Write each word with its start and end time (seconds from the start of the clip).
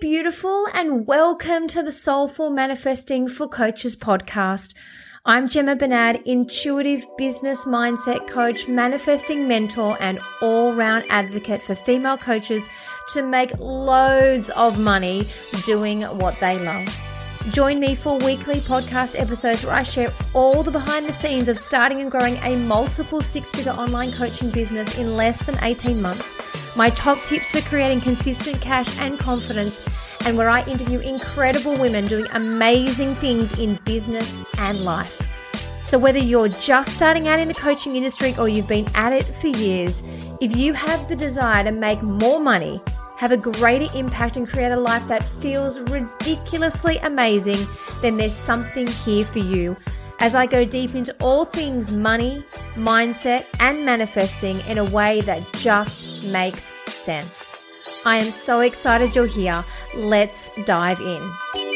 beautiful, 0.00 0.66
and 0.72 1.06
welcome 1.06 1.68
to 1.68 1.82
the 1.82 1.92
Soulful 1.92 2.48
Manifesting 2.48 3.28
for 3.28 3.46
Coaches 3.46 3.94
podcast. 3.96 4.72
I'm 5.26 5.46
Gemma 5.46 5.76
Bernard, 5.76 6.22
intuitive 6.24 7.04
business 7.18 7.66
mindset 7.66 8.26
coach, 8.26 8.66
manifesting 8.66 9.46
mentor, 9.46 9.98
and 10.00 10.18
all 10.40 10.72
round 10.72 11.04
advocate 11.10 11.60
for 11.60 11.74
female 11.74 12.16
coaches 12.16 12.66
to 13.12 13.20
make 13.22 13.52
loads 13.58 14.48
of 14.50 14.78
money 14.78 15.24
doing 15.66 16.00
what 16.00 16.34
they 16.40 16.58
love. 16.64 17.19
Join 17.48 17.80
me 17.80 17.94
for 17.94 18.18
weekly 18.18 18.56
podcast 18.56 19.18
episodes 19.18 19.64
where 19.64 19.74
I 19.74 19.82
share 19.82 20.12
all 20.34 20.62
the 20.62 20.70
behind 20.70 21.06
the 21.06 21.12
scenes 21.12 21.48
of 21.48 21.58
starting 21.58 22.02
and 22.02 22.10
growing 22.10 22.36
a 22.42 22.54
multiple 22.56 23.22
six 23.22 23.50
figure 23.50 23.72
online 23.72 24.12
coaching 24.12 24.50
business 24.50 24.98
in 24.98 25.16
less 25.16 25.46
than 25.46 25.56
18 25.64 26.02
months, 26.02 26.36
my 26.76 26.90
top 26.90 27.18
tips 27.20 27.50
for 27.52 27.62
creating 27.62 28.02
consistent 28.02 28.60
cash 28.60 28.98
and 29.00 29.18
confidence, 29.18 29.82
and 30.26 30.36
where 30.36 30.50
I 30.50 30.62
interview 30.64 31.00
incredible 31.00 31.78
women 31.78 32.06
doing 32.06 32.26
amazing 32.34 33.14
things 33.14 33.58
in 33.58 33.76
business 33.86 34.38
and 34.58 34.84
life. 34.84 35.18
So, 35.86 35.98
whether 35.98 36.18
you're 36.18 36.48
just 36.48 36.94
starting 36.94 37.26
out 37.26 37.40
in 37.40 37.48
the 37.48 37.54
coaching 37.54 37.96
industry 37.96 38.34
or 38.38 38.50
you've 38.50 38.68
been 38.68 38.86
at 38.94 39.14
it 39.14 39.24
for 39.34 39.48
years, 39.48 40.02
if 40.42 40.54
you 40.54 40.74
have 40.74 41.08
the 41.08 41.16
desire 41.16 41.64
to 41.64 41.72
make 41.72 42.02
more 42.02 42.38
money, 42.38 42.82
have 43.20 43.32
a 43.32 43.36
greater 43.36 43.86
impact 43.94 44.38
and 44.38 44.48
create 44.48 44.72
a 44.72 44.80
life 44.80 45.06
that 45.06 45.22
feels 45.22 45.78
ridiculously 45.90 46.96
amazing, 47.02 47.58
then 48.00 48.16
there's 48.16 48.34
something 48.34 48.86
here 48.86 49.22
for 49.22 49.40
you. 49.40 49.76
As 50.20 50.34
I 50.34 50.46
go 50.46 50.64
deep 50.64 50.94
into 50.94 51.14
all 51.20 51.44
things 51.44 51.92
money, 51.92 52.42
mindset, 52.76 53.44
and 53.58 53.84
manifesting 53.84 54.60
in 54.60 54.78
a 54.78 54.84
way 54.84 55.20
that 55.20 55.46
just 55.52 56.26
makes 56.28 56.72
sense. 56.86 57.54
I 58.06 58.16
am 58.16 58.30
so 58.30 58.60
excited 58.60 59.14
you're 59.14 59.26
here. 59.26 59.62
Let's 59.94 60.50
dive 60.64 61.00
in. 61.00 61.69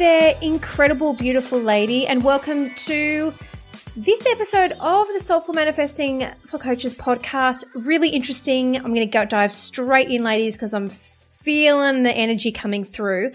There, 0.00 0.34
incredible, 0.40 1.12
beautiful 1.12 1.60
lady, 1.60 2.06
and 2.06 2.24
welcome 2.24 2.70
to 2.70 3.34
this 3.94 4.24
episode 4.24 4.72
of 4.80 5.06
the 5.08 5.20
Soulful 5.20 5.52
Manifesting 5.52 6.26
for 6.46 6.56
Coaches 6.56 6.94
podcast. 6.94 7.66
Really 7.74 8.08
interesting. 8.08 8.76
I'm 8.76 8.94
going 8.94 9.06
to 9.06 9.06
go 9.06 9.26
dive 9.26 9.52
straight 9.52 10.08
in, 10.08 10.22
ladies, 10.22 10.56
because 10.56 10.72
I'm 10.72 10.88
feeling 10.88 12.02
the 12.02 12.12
energy 12.12 12.50
coming 12.50 12.82
through. 12.82 13.32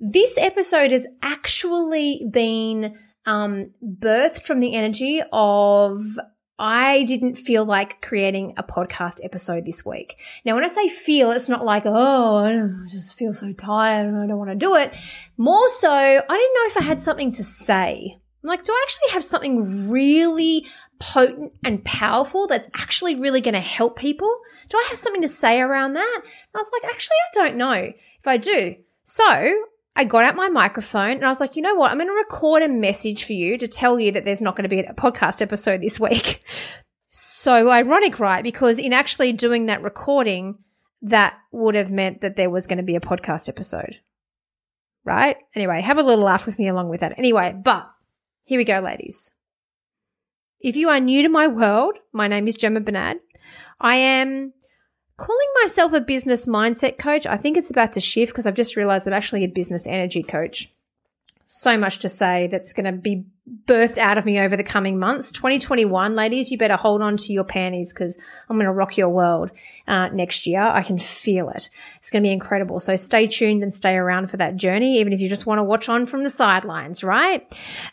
This 0.00 0.38
episode 0.38 0.92
has 0.92 1.04
actually 1.20 2.24
been 2.30 2.96
um, 3.26 3.72
birthed 3.84 4.44
from 4.44 4.60
the 4.60 4.76
energy 4.76 5.20
of 5.32 6.00
I 6.58 7.02
didn't 7.02 7.34
feel 7.34 7.64
like 7.64 8.00
creating 8.00 8.54
a 8.56 8.62
podcast 8.62 9.24
episode 9.24 9.64
this 9.64 9.84
week. 9.84 10.16
Now, 10.44 10.54
when 10.54 10.64
I 10.64 10.68
say 10.68 10.88
feel, 10.88 11.32
it's 11.32 11.48
not 11.48 11.64
like, 11.64 11.82
oh, 11.84 12.44
I 12.44 12.88
just 12.88 13.18
feel 13.18 13.32
so 13.32 13.52
tired 13.52 14.06
and 14.06 14.16
I 14.16 14.26
don't 14.26 14.38
want 14.38 14.50
to 14.50 14.56
do 14.56 14.76
it. 14.76 14.94
More 15.36 15.68
so, 15.68 15.90
I 15.90 16.20
didn't 16.20 16.28
know 16.28 16.66
if 16.66 16.76
I 16.76 16.84
had 16.84 17.00
something 17.00 17.32
to 17.32 17.42
say. 17.42 18.20
I'm 18.42 18.48
like, 18.48 18.62
do 18.62 18.72
I 18.72 18.84
actually 18.84 19.10
have 19.12 19.24
something 19.24 19.90
really 19.90 20.66
potent 21.00 21.52
and 21.64 21.84
powerful 21.84 22.46
that's 22.46 22.68
actually 22.74 23.16
really 23.16 23.40
going 23.40 23.54
to 23.54 23.60
help 23.60 23.98
people? 23.98 24.32
Do 24.68 24.78
I 24.78 24.86
have 24.90 24.98
something 24.98 25.22
to 25.22 25.28
say 25.28 25.60
around 25.60 25.94
that? 25.94 26.20
And 26.22 26.54
I 26.54 26.58
was 26.58 26.70
like, 26.72 26.92
actually, 26.92 27.16
I 27.16 27.34
don't 27.34 27.56
know 27.56 27.72
if 27.72 28.26
I 28.26 28.36
do. 28.36 28.76
So 29.04 29.54
I 29.96 30.04
got 30.04 30.24
out 30.24 30.34
my 30.34 30.48
microphone 30.48 31.12
and 31.12 31.24
I 31.24 31.28
was 31.28 31.40
like, 31.40 31.56
you 31.56 31.62
know 31.62 31.74
what? 31.74 31.90
I'm 31.90 31.98
going 31.98 32.08
to 32.08 32.14
record 32.14 32.62
a 32.62 32.68
message 32.68 33.24
for 33.24 33.32
you 33.32 33.56
to 33.58 33.68
tell 33.68 34.00
you 34.00 34.12
that 34.12 34.24
there's 34.24 34.42
not 34.42 34.56
going 34.56 34.64
to 34.64 34.68
be 34.68 34.80
a 34.80 34.92
podcast 34.92 35.40
episode 35.40 35.80
this 35.80 36.00
week. 36.00 36.42
so 37.08 37.70
ironic, 37.70 38.18
right? 38.18 38.42
Because 38.42 38.78
in 38.78 38.92
actually 38.92 39.32
doing 39.32 39.66
that 39.66 39.82
recording, 39.82 40.58
that 41.02 41.34
would 41.52 41.76
have 41.76 41.92
meant 41.92 42.22
that 42.22 42.34
there 42.36 42.50
was 42.50 42.66
going 42.66 42.78
to 42.78 42.82
be 42.82 42.96
a 42.96 43.00
podcast 43.00 43.48
episode. 43.48 44.00
Right? 45.04 45.36
Anyway, 45.54 45.80
have 45.80 45.98
a 45.98 46.02
little 46.02 46.24
laugh 46.24 46.46
with 46.46 46.58
me 46.58 46.66
along 46.66 46.88
with 46.88 47.00
that. 47.00 47.18
Anyway, 47.18 47.54
but 47.62 47.88
here 48.44 48.58
we 48.58 48.64
go, 48.64 48.80
ladies. 48.80 49.30
If 50.60 50.76
you 50.76 50.88
are 50.88 50.98
new 50.98 51.22
to 51.22 51.28
my 51.28 51.46
world, 51.46 51.98
my 52.12 52.26
name 52.26 52.48
is 52.48 52.56
Gemma 52.56 52.80
Bernard. 52.80 53.18
I 53.78 53.96
am 53.96 54.54
calling 55.16 55.48
myself 55.62 55.92
a 55.92 56.00
business 56.00 56.46
mindset 56.46 56.98
coach, 56.98 57.26
I 57.26 57.36
think 57.36 57.56
it's 57.56 57.70
about 57.70 57.92
to 57.94 58.00
shift 58.00 58.32
because 58.32 58.46
I've 58.46 58.54
just 58.54 58.76
realized 58.76 59.06
I'm 59.06 59.12
actually 59.12 59.44
a 59.44 59.48
business 59.48 59.86
energy 59.86 60.22
coach. 60.22 60.70
So 61.46 61.76
much 61.76 61.98
to 61.98 62.08
say 62.08 62.48
that's 62.50 62.72
going 62.72 62.86
to 62.86 62.92
be 62.92 63.26
birthed 63.66 63.98
out 63.98 64.16
of 64.16 64.24
me 64.24 64.40
over 64.40 64.56
the 64.56 64.64
coming 64.64 64.98
months. 64.98 65.30
2021, 65.30 66.14
ladies, 66.14 66.50
you 66.50 66.56
better 66.56 66.76
hold 66.76 67.02
on 67.02 67.18
to 67.18 67.32
your 67.32 67.44
panties 67.44 67.92
because 67.92 68.18
I'm 68.48 68.56
going 68.56 68.64
to 68.64 68.72
rock 68.72 68.96
your 68.96 69.10
world 69.10 69.50
uh, 69.86 70.08
next 70.08 70.46
year. 70.46 70.62
I 70.62 70.82
can 70.82 70.98
feel 70.98 71.50
it. 71.50 71.68
It's 71.98 72.10
going 72.10 72.22
to 72.22 72.26
be 72.26 72.32
incredible. 72.32 72.80
So 72.80 72.96
stay 72.96 73.26
tuned 73.26 73.62
and 73.62 73.74
stay 73.74 73.94
around 73.94 74.30
for 74.30 74.38
that 74.38 74.56
journey, 74.56 74.98
even 75.00 75.12
if 75.12 75.20
you 75.20 75.28
just 75.28 75.44
want 75.44 75.58
to 75.58 75.64
watch 75.64 75.90
on 75.90 76.06
from 76.06 76.24
the 76.24 76.30
sidelines, 76.30 77.04
right? 77.04 77.46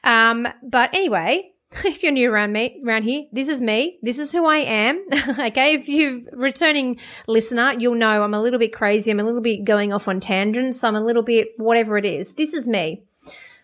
Um, 0.06 0.48
but 0.64 0.94
anyway, 0.94 1.50
if 1.86 2.04
you're 2.04 2.12
new 2.12 2.30
around 2.30 2.52
me 2.52 2.82
around 2.86 3.04
here, 3.04 3.26
this 3.32 3.48
is 3.48 3.62
me. 3.62 3.98
This 4.02 4.20
is 4.20 4.32
who 4.32 4.46
I 4.46 4.58
am. 4.58 5.06
okay. 5.40 5.76
If 5.76 5.88
you're 5.88 6.20
returning 6.34 7.00
listener, 7.28 7.74
you'll 7.78 7.96
know 7.96 8.24
I'm 8.24 8.34
a 8.34 8.42
little 8.42 8.59
bit 8.59 8.74
crazy. 8.74 9.09
I'm 9.09 9.20
a 9.20 9.24
little 9.24 9.42
bit 9.42 9.64
going 9.64 9.94
off 9.94 10.08
on 10.08 10.20
tangents. 10.20 10.84
I'm 10.84 10.96
a 10.96 11.04
little 11.04 11.24
bit 11.24 11.50
whatever 11.58 11.98
it 11.98 12.06
is. 12.06 12.34
This 12.34 12.54
is 12.54 12.68
me. 12.68 13.04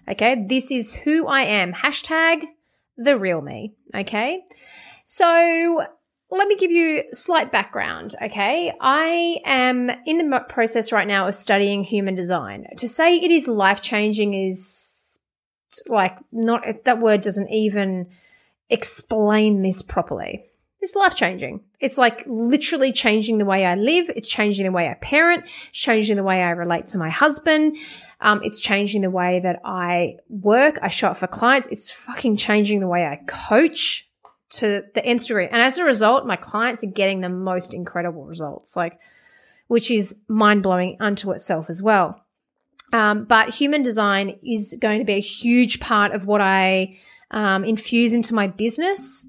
Okay. 0.08 0.46
This 0.48 0.72
is 0.72 0.94
who 0.94 1.28
I 1.28 1.42
am. 1.42 1.74
Hashtag 1.74 2.44
the 2.98 3.18
real 3.18 3.42
me. 3.42 3.74
Okay. 3.94 4.46
So 5.04 5.86
let 6.30 6.48
me 6.48 6.56
give 6.56 6.72
you 6.72 7.04
slight 7.12 7.52
background. 7.52 8.16
Okay. 8.22 8.72
I 8.80 9.40
am 9.44 9.92
in 10.06 10.30
the 10.30 10.46
process 10.48 10.94
right 10.94 11.08
now 11.08 11.28
of 11.28 11.36
studying 11.36 11.84
human 11.84 12.16
design. 12.16 12.68
To 12.78 12.88
say 12.88 13.18
it 13.18 13.32
is 13.32 13.50
life 13.50 13.82
changing 13.82 14.34
is 14.34 14.97
like 15.88 16.18
not 16.32 16.64
that 16.86 17.00
word 17.00 17.22
doesn't 17.22 17.50
even 17.50 18.08
explain 18.70 19.62
this 19.62 19.82
properly. 19.82 20.46
It's 20.80 20.96
life 20.96 21.16
changing. 21.16 21.62
It's 21.80 21.98
like 21.98 22.24
literally 22.28 22.94
changing 22.94 23.40
the 23.40 23.46
way 23.46 23.66
I 23.66 23.76
live. 23.76 24.10
It's 24.16 24.30
changing 24.30 24.66
the 24.66 24.72
way 24.72 24.88
I 24.88 24.94
parent. 24.94 25.46
It's 25.70 25.80
changing 25.80 26.16
the 26.16 26.24
way 26.24 26.44
I 26.44 26.52
relate 26.52 26.86
to 26.88 26.98
my 26.98 27.10
husband. 27.10 27.78
Um, 28.22 28.42
it's 28.44 28.60
changing 28.60 29.02
the 29.02 29.10
way 29.10 29.40
that 29.40 29.60
I 29.66 30.18
work. 30.30 30.80
I 30.82 30.90
show 30.90 31.10
up 31.10 31.18
for 31.18 31.28
clients. 31.28 31.68
It's 31.72 31.92
fucking 31.92 32.38
changing 32.38 32.80
the 32.80 32.88
way 32.88 33.06
I 33.06 33.16
coach 33.28 34.08
to 34.50 34.84
the 34.94 35.04
nth 35.04 35.28
degree. 35.28 35.48
And 35.48 35.62
as 35.62 35.78
a 35.78 35.84
result, 35.84 36.26
my 36.26 36.36
clients 36.36 36.84
are 36.84 36.88
getting 36.88 37.22
the 37.22 37.30
most 37.30 37.74
incredible 37.74 38.26
results, 38.26 38.76
like, 38.76 39.00
which 39.68 39.92
is 39.92 40.16
mind 40.28 40.64
blowing 40.64 40.98
unto 41.00 41.32
itself 41.32 41.70
as 41.70 41.82
well. 41.82 42.24
Um, 42.94 43.26
but 43.26 43.50
human 43.50 43.84
design 43.84 44.40
is 44.44 44.78
going 44.80 45.00
to 45.00 45.06
be 45.06 45.14
a 45.14 45.20
huge 45.20 45.80
part 45.80 46.14
of 46.14 46.26
what 46.26 46.42
I 46.42 46.98
um, 47.32 47.66
infuse 47.66 48.14
into 48.14 48.34
my 48.34 48.48
business 48.48 49.28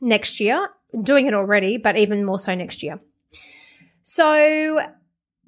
next 0.00 0.40
year. 0.40 0.68
I'm 0.92 1.02
doing 1.02 1.26
it 1.26 1.34
already, 1.34 1.76
but 1.78 1.96
even 1.96 2.24
more 2.24 2.38
so 2.38 2.54
next 2.54 2.82
year. 2.82 3.00
So, 4.02 4.80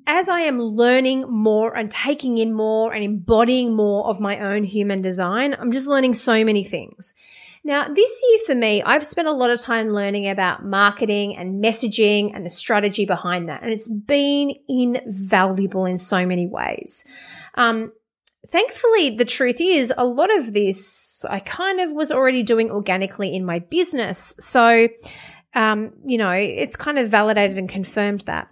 as 0.07 0.29
I 0.29 0.43
am 0.43 0.61
learning 0.61 1.23
more 1.29 1.77
and 1.77 1.91
taking 1.91 2.39
in 2.39 2.53
more 2.53 2.93
and 2.93 3.03
embodying 3.03 3.75
more 3.75 4.07
of 4.07 4.21
my 4.21 4.39
own 4.39 4.65
human 4.65 5.03
design, 5.03 5.57
I'm 5.59 5.73
just 5.73 5.89
learning 5.89 6.15
so 6.15 6.45
many 6.45 6.63
things. 6.63 7.15
Now, 7.67 7.89
this 7.89 8.23
year 8.29 8.39
for 8.47 8.55
me, 8.55 8.83
I've 8.83 9.07
spent 9.07 9.27
a 9.27 9.33
lot 9.33 9.51
of 9.51 9.59
time 9.59 9.89
learning 9.89 10.29
about 10.29 10.65
marketing 10.65 11.37
and 11.39 11.65
messaging 11.65 12.33
and 12.35 12.45
the 12.45 12.51
strategy 12.51 13.07
behind 13.07 13.49
that. 13.49 13.63
And 13.63 13.73
it's 13.73 13.89
been 13.89 14.53
invaluable 14.69 15.87
in 15.87 15.97
so 15.97 16.27
many 16.27 16.47
ways. 16.47 17.07
Um, 17.55 17.93
thankfully, 18.49 19.17
the 19.17 19.25
truth 19.25 19.57
is, 19.61 19.95
a 19.97 20.05
lot 20.05 20.37
of 20.37 20.53
this 20.53 21.25
I 21.25 21.41
kind 21.41 21.81
of 21.81 21.91
was 21.91 22.13
already 22.13 22.43
doing 22.43 22.71
organically 22.71 23.35
in 23.35 23.47
my 23.47 23.61
business. 23.61 24.35
So, 24.39 24.89
um, 25.55 25.93
you 26.05 26.19
know, 26.19 26.33
it's 26.33 26.77
kind 26.77 26.99
of 26.99 27.09
validated 27.09 27.57
and 27.57 27.69
confirmed 27.69 28.23
that. 28.23 28.49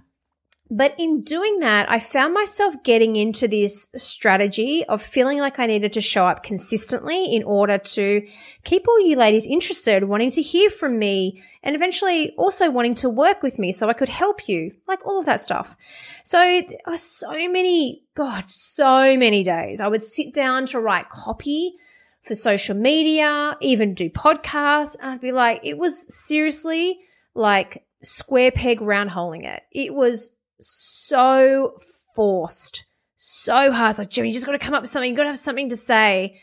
But 0.75 0.95
in 0.97 1.21
doing 1.21 1.59
that, 1.59 1.91
I 1.91 2.01
found 2.01 2.33
myself 2.33 2.83
getting 2.83 3.15
into 3.17 3.47
this 3.47 3.89
strategy 3.95 4.87
of 4.89 5.03
feeling 5.03 5.39
like 5.39 5.59
I 5.59 5.67
needed 5.67 5.93
to 5.93 6.01
show 6.01 6.27
up 6.27 6.43
consistently 6.43 7.37
in 7.37 7.43
order 7.43 7.77
to 7.77 8.27
keep 8.65 8.89
all 8.89 8.99
you 9.07 9.17
ladies 9.17 9.47
interested, 9.47 10.05
wanting 10.05 10.31
to 10.31 10.41
hear 10.41 10.71
from 10.71 10.99
me, 10.99 11.43
and 11.63 11.77
eventually 11.77 12.35
also 12.39 12.71
wanting 12.71 12.95
to 12.97 13.11
work 13.11 13.43
with 13.43 13.59
me 13.59 13.71
so 13.71 13.91
I 13.91 13.93
could 13.93 14.09
help 14.09 14.49
you, 14.49 14.73
like 14.89 15.05
all 15.05 15.21
of 15.21 15.27
that 15.27 15.43
stuff. 15.43 15.77
So 16.25 16.39
there 16.39 16.79
were 16.87 16.97
so 16.97 17.33
many, 17.33 18.05
God, 18.15 18.49
so 18.49 19.15
many 19.15 19.43
days 19.43 19.79
I 19.79 19.89
would 19.89 20.03
sit 20.03 20.33
down 20.33 20.65
to 20.69 20.81
write 20.81 21.11
copy 21.11 21.75
for 22.23 22.35
social 22.35 22.77
media, 22.77 23.59
even 23.61 23.93
do 23.93 24.09
podcasts. 24.09 24.97
And 24.99 25.11
I'd 25.11 25.21
be 25.21 25.33
like, 25.33 25.61
it 25.65 25.77
was 25.77 26.07
seriously 26.15 27.01
like 27.35 27.85
square 28.01 28.51
peg 28.51 28.81
round 28.81 29.11
holing 29.11 29.45
it. 29.45 29.65
It 29.71 29.93
was 29.93 30.35
so 30.63 31.79
forced 32.15 32.85
so 33.25 33.71
hard. 33.71 33.91
It's 33.91 33.99
like, 34.01 34.11
Jimmy, 34.11 34.29
you 34.29 34.35
just 34.35 34.47
got 34.47 34.53
to 34.53 34.59
come 34.59 34.75
up 34.75 34.83
with 34.83 34.91
something. 34.91 35.09
You 35.09 35.17
got 35.17 35.23
to 35.23 35.29
have 35.29 35.39
something 35.39 35.69
to 35.69 35.77
say. 35.77 36.41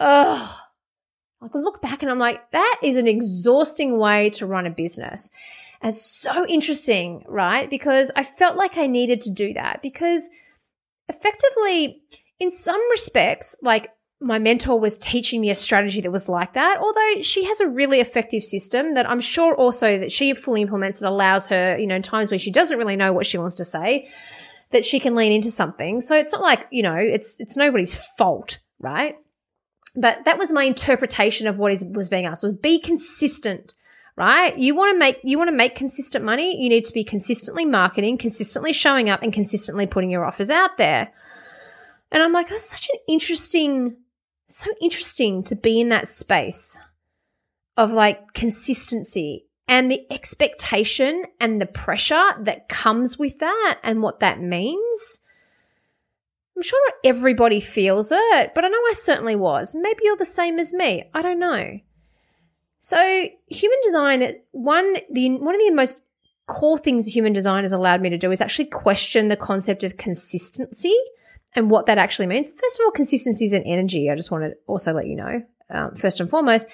Oh, 0.00 0.58
I 1.42 1.48
can 1.48 1.62
look 1.62 1.82
back 1.82 2.02
and 2.02 2.10
I'm 2.10 2.18
like, 2.18 2.50
that 2.52 2.80
is 2.82 2.96
an 2.96 3.06
exhausting 3.06 3.98
way 3.98 4.30
to 4.30 4.46
run 4.46 4.66
a 4.66 4.70
business. 4.70 5.30
And 5.82 5.94
so 5.94 6.46
interesting, 6.46 7.24
right? 7.28 7.68
Because 7.68 8.10
I 8.16 8.24
felt 8.24 8.56
like 8.56 8.78
I 8.78 8.86
needed 8.86 9.20
to 9.22 9.30
do 9.30 9.52
that 9.52 9.82
because 9.82 10.28
effectively, 11.08 12.02
in 12.40 12.50
some 12.50 12.80
respects, 12.90 13.56
like 13.62 13.90
my 14.20 14.38
mentor 14.38 14.78
was 14.80 14.98
teaching 14.98 15.40
me 15.40 15.50
a 15.50 15.54
strategy 15.54 16.00
that 16.00 16.10
was 16.10 16.28
like 16.28 16.54
that. 16.54 16.78
Although 16.78 17.22
she 17.22 17.44
has 17.44 17.60
a 17.60 17.68
really 17.68 18.00
effective 18.00 18.42
system 18.42 18.94
that 18.94 19.08
I'm 19.08 19.20
sure 19.20 19.54
also 19.54 19.98
that 19.98 20.10
she 20.10 20.34
fully 20.34 20.62
implements 20.62 20.98
that 20.98 21.08
allows 21.08 21.48
her, 21.48 21.78
you 21.78 21.86
know, 21.86 21.94
in 21.94 22.02
times 22.02 22.30
where 22.30 22.38
she 22.38 22.50
doesn't 22.50 22.78
really 22.78 22.96
know 22.96 23.12
what 23.12 23.26
she 23.26 23.38
wants 23.38 23.54
to 23.56 23.64
say, 23.64 24.08
that 24.70 24.84
she 24.84 24.98
can 24.98 25.14
lean 25.14 25.32
into 25.32 25.50
something. 25.50 26.00
So 26.00 26.16
it's 26.16 26.32
not 26.32 26.42
like, 26.42 26.66
you 26.70 26.82
know, 26.82 26.96
it's 26.96 27.38
it's 27.38 27.56
nobody's 27.56 27.94
fault, 27.94 28.58
right? 28.80 29.16
But 29.94 30.24
that 30.24 30.38
was 30.38 30.52
my 30.52 30.64
interpretation 30.64 31.46
of 31.46 31.56
what 31.56 31.72
is 31.72 31.84
was 31.88 32.08
being 32.08 32.26
asked 32.26 32.42
was 32.42 32.56
be 32.56 32.80
consistent 32.80 33.74
right? 34.16 34.58
You 34.58 34.74
want 34.74 34.96
to 34.96 34.98
make 34.98 35.20
you 35.22 35.38
want 35.38 35.46
to 35.46 35.56
make 35.56 35.76
consistent 35.76 36.24
money, 36.24 36.60
you 36.60 36.68
need 36.68 36.84
to 36.86 36.92
be 36.92 37.04
consistently 37.04 37.64
marketing, 37.64 38.18
consistently 38.18 38.72
showing 38.72 39.08
up 39.08 39.22
and 39.22 39.32
consistently 39.32 39.86
putting 39.86 40.10
your 40.10 40.24
offers 40.24 40.50
out 40.50 40.76
there. 40.76 41.12
And 42.10 42.20
I'm 42.20 42.32
like, 42.32 42.48
that's 42.48 42.68
such 42.68 42.88
an 42.92 42.98
interesting 43.06 43.96
so 44.48 44.70
interesting 44.80 45.42
to 45.44 45.54
be 45.54 45.80
in 45.80 45.90
that 45.90 46.08
space 46.08 46.78
of 47.76 47.92
like 47.92 48.32
consistency 48.32 49.46
and 49.68 49.90
the 49.90 50.06
expectation 50.10 51.24
and 51.38 51.60
the 51.60 51.66
pressure 51.66 52.30
that 52.40 52.68
comes 52.68 53.18
with 53.18 53.38
that 53.38 53.78
and 53.82 54.02
what 54.02 54.20
that 54.20 54.40
means. 54.40 55.20
I'm 56.56 56.62
sure 56.62 56.80
not 56.88 56.94
everybody 57.04 57.60
feels 57.60 58.10
it, 58.10 58.52
but 58.54 58.64
I 58.64 58.68
know 58.68 58.78
I 58.78 58.92
certainly 58.94 59.36
was. 59.36 59.76
Maybe 59.78 60.00
you're 60.02 60.16
the 60.16 60.26
same 60.26 60.58
as 60.58 60.74
me. 60.74 61.08
I 61.14 61.22
don't 61.22 61.38
know. 61.38 61.78
So, 62.80 63.28
human 63.48 63.78
design, 63.84 64.32
one 64.52 64.96
the 65.12 65.30
one 65.38 65.54
of 65.54 65.60
the 65.60 65.70
most 65.70 66.00
core 66.46 66.78
things 66.78 67.06
human 67.06 67.32
design 67.32 67.62
has 67.64 67.72
allowed 67.72 68.00
me 68.00 68.10
to 68.10 68.18
do 68.18 68.30
is 68.30 68.40
actually 68.40 68.64
question 68.64 69.28
the 69.28 69.36
concept 69.36 69.84
of 69.84 69.96
consistency 69.96 70.96
and 71.54 71.70
what 71.70 71.86
that 71.86 71.98
actually 71.98 72.26
means. 72.26 72.50
First 72.50 72.78
of 72.78 72.84
all, 72.84 72.90
consistency 72.90 73.44
is 73.44 73.52
an 73.52 73.64
energy. 73.64 74.10
I 74.10 74.16
just 74.16 74.30
want 74.30 74.44
to 74.44 74.56
also 74.66 74.92
let 74.92 75.06
you 75.06 75.16
know, 75.16 75.42
um, 75.70 75.94
first 75.94 76.20
and 76.20 76.28
foremost. 76.28 76.66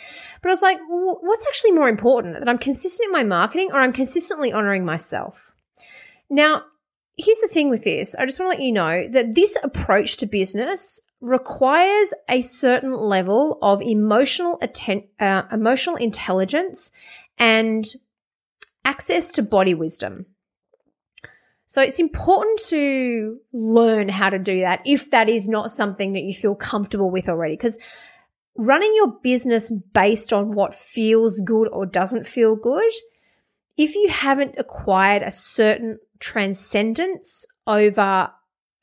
But 0.43 0.49
I 0.49 0.53
was 0.53 0.63
like, 0.63 0.79
what's 0.89 1.47
actually 1.47 1.73
more 1.73 1.89
important 1.89 2.39
that 2.39 2.49
I'm 2.49 2.59
consistent 2.59 3.07
in 3.07 3.13
my 3.13 3.25
marketing 3.25 3.71
or 3.73 3.81
I'm 3.81 3.93
consistently 3.93 4.53
honoring 4.53 4.85
myself? 4.85 5.53
Now, 6.29 6.65
here's 7.17 7.41
the 7.41 7.49
thing 7.49 7.71
with 7.71 7.85
this. 7.85 8.15
I 8.15 8.27
just 8.27 8.41
want 8.41 8.53
to 8.53 8.59
let 8.59 8.65
you 8.65 8.73
know 8.73 9.09
that 9.09 9.35
this 9.35 9.57
approach 9.63 10.17
to 10.19 10.27
business 10.27 11.01
requires 11.21 12.13
a 12.29 12.41
certain 12.41 12.93
level 12.93 13.59
of 13.63 13.81
emotional 13.81 14.59
atten- 14.61 15.09
uh, 15.19 15.43
emotional 15.51 15.97
intelligence 15.97 16.93
and 17.39 17.87
access 18.85 19.33
to 19.33 19.43
body 19.43 19.75
wisdom. 19.75 20.27
So 21.75 21.83
it's 21.83 21.99
important 21.99 22.61
to 22.69 23.41
learn 23.53 24.09
how 24.09 24.31
to 24.31 24.39
do 24.39 24.61
that 24.61 24.81
if 24.87 25.11
that 25.11 25.29
is 25.29 25.49
not 25.49 25.73
something 25.73 26.13
that 26.13 26.23
you 26.23 26.33
feel 26.33 26.55
comfortable 26.55 27.11
with 27.11 27.29
already. 27.29 27.57
Because 27.57 27.81
running 28.57 28.93
your 28.95 29.19
business 29.25 29.73
based 29.93 30.33
on 30.33 30.53
what 30.53 30.77
feels 30.77 31.41
good 31.41 31.67
or 31.67 31.85
doesn't 31.85 32.29
feel 32.29 32.55
good, 32.55 32.93
if 33.77 33.97
you 33.97 34.07
haven't 34.09 34.55
acquired 34.57 35.23
a 35.23 35.33
certain 35.33 35.99
transcendence 36.21 37.45
over 37.67 38.31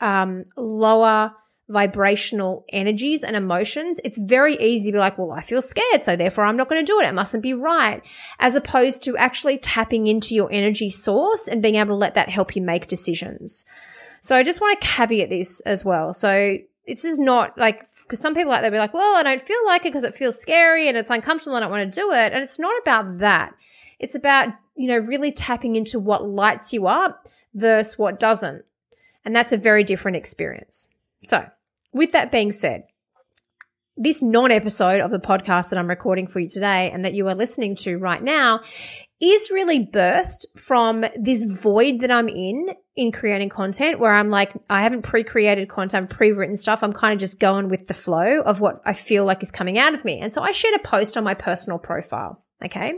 um, 0.01 0.43
lower 0.57 1.31
vibrational 1.71 2.65
energies 2.69 3.23
and 3.23 3.35
emotions, 3.35 3.99
it's 4.03 4.19
very 4.19 4.55
easy 4.55 4.89
to 4.89 4.95
be 4.95 4.99
like, 4.99 5.17
well, 5.17 5.31
I 5.31 5.41
feel 5.41 5.61
scared, 5.61 6.03
so 6.03 6.15
therefore 6.15 6.45
I'm 6.45 6.57
not 6.57 6.69
going 6.69 6.85
to 6.85 6.91
do 6.91 6.99
it. 6.99 7.07
It 7.07 7.13
mustn't 7.13 7.43
be 7.43 7.53
right. 7.53 8.03
As 8.39 8.55
opposed 8.55 9.03
to 9.03 9.17
actually 9.17 9.57
tapping 9.57 10.07
into 10.07 10.35
your 10.35 10.51
energy 10.51 10.89
source 10.89 11.47
and 11.47 11.61
being 11.61 11.75
able 11.75 11.89
to 11.89 11.95
let 11.95 12.15
that 12.15 12.29
help 12.29 12.55
you 12.55 12.61
make 12.61 12.87
decisions. 12.87 13.65
So 14.21 14.35
I 14.35 14.43
just 14.43 14.61
want 14.61 14.79
to 14.79 14.87
caveat 14.87 15.29
this 15.29 15.61
as 15.61 15.83
well. 15.83 16.13
So 16.13 16.57
this 16.85 17.05
is 17.05 17.17
not 17.17 17.57
like, 17.57 17.87
because 18.03 18.19
some 18.19 18.35
people 18.35 18.51
like, 18.51 18.61
they'll 18.61 18.71
be 18.71 18.77
like, 18.77 18.93
well, 18.93 19.15
I 19.15 19.23
don't 19.23 19.41
feel 19.41 19.65
like 19.65 19.81
it 19.81 19.89
because 19.89 20.03
it 20.03 20.15
feels 20.15 20.39
scary 20.39 20.87
and 20.87 20.97
it's 20.97 21.09
uncomfortable. 21.09 21.55
I 21.55 21.61
don't 21.61 21.71
want 21.71 21.91
to 21.91 21.99
do 21.99 22.11
it. 22.11 22.33
And 22.33 22.43
it's 22.43 22.59
not 22.59 22.73
about 22.81 23.19
that. 23.19 23.53
It's 23.99 24.15
about, 24.15 24.49
you 24.75 24.87
know, 24.87 24.97
really 24.97 25.31
tapping 25.31 25.75
into 25.75 25.99
what 25.99 26.27
lights 26.27 26.73
you 26.73 26.87
up 26.87 27.27
versus 27.53 27.97
what 27.97 28.19
doesn't. 28.19 28.65
And 29.23 29.35
that's 29.35 29.53
a 29.53 29.57
very 29.57 29.83
different 29.83 30.17
experience. 30.17 30.87
So 31.23 31.45
with 31.93 32.11
that 32.13 32.31
being 32.31 32.51
said, 32.51 32.83
this 33.97 34.21
non 34.21 34.51
episode 34.51 35.01
of 35.01 35.11
the 35.11 35.19
podcast 35.19 35.69
that 35.69 35.79
I'm 35.79 35.89
recording 35.89 36.27
for 36.27 36.39
you 36.39 36.49
today 36.49 36.89
and 36.91 37.05
that 37.05 37.13
you 37.13 37.27
are 37.27 37.35
listening 37.35 37.75
to 37.77 37.97
right 37.97 38.21
now 38.21 38.61
is 39.19 39.51
really 39.51 39.85
birthed 39.85 40.45
from 40.57 41.05
this 41.19 41.43
void 41.43 42.01
that 42.01 42.09
I'm 42.09 42.27
in 42.27 42.69
in 42.95 43.11
creating 43.11 43.49
content 43.49 43.99
where 43.99 44.13
I'm 44.13 44.29
like, 44.29 44.51
I 44.69 44.81
haven't 44.81 45.03
pre 45.03 45.23
created 45.23 45.69
content, 45.69 46.09
pre 46.09 46.31
written 46.31 46.57
stuff. 46.57 46.83
I'm 46.83 46.93
kind 46.93 47.13
of 47.13 47.19
just 47.19 47.39
going 47.39 47.69
with 47.69 47.87
the 47.87 47.93
flow 47.93 48.41
of 48.41 48.59
what 48.59 48.81
I 48.85 48.93
feel 48.93 49.23
like 49.23 49.43
is 49.43 49.51
coming 49.51 49.77
out 49.77 49.93
of 49.93 50.03
me. 50.03 50.19
And 50.19 50.33
so 50.33 50.41
I 50.41 50.51
shared 50.51 50.75
a 50.75 50.79
post 50.79 51.17
on 51.17 51.23
my 51.23 51.35
personal 51.35 51.77
profile. 51.77 52.43
Okay. 52.63 52.93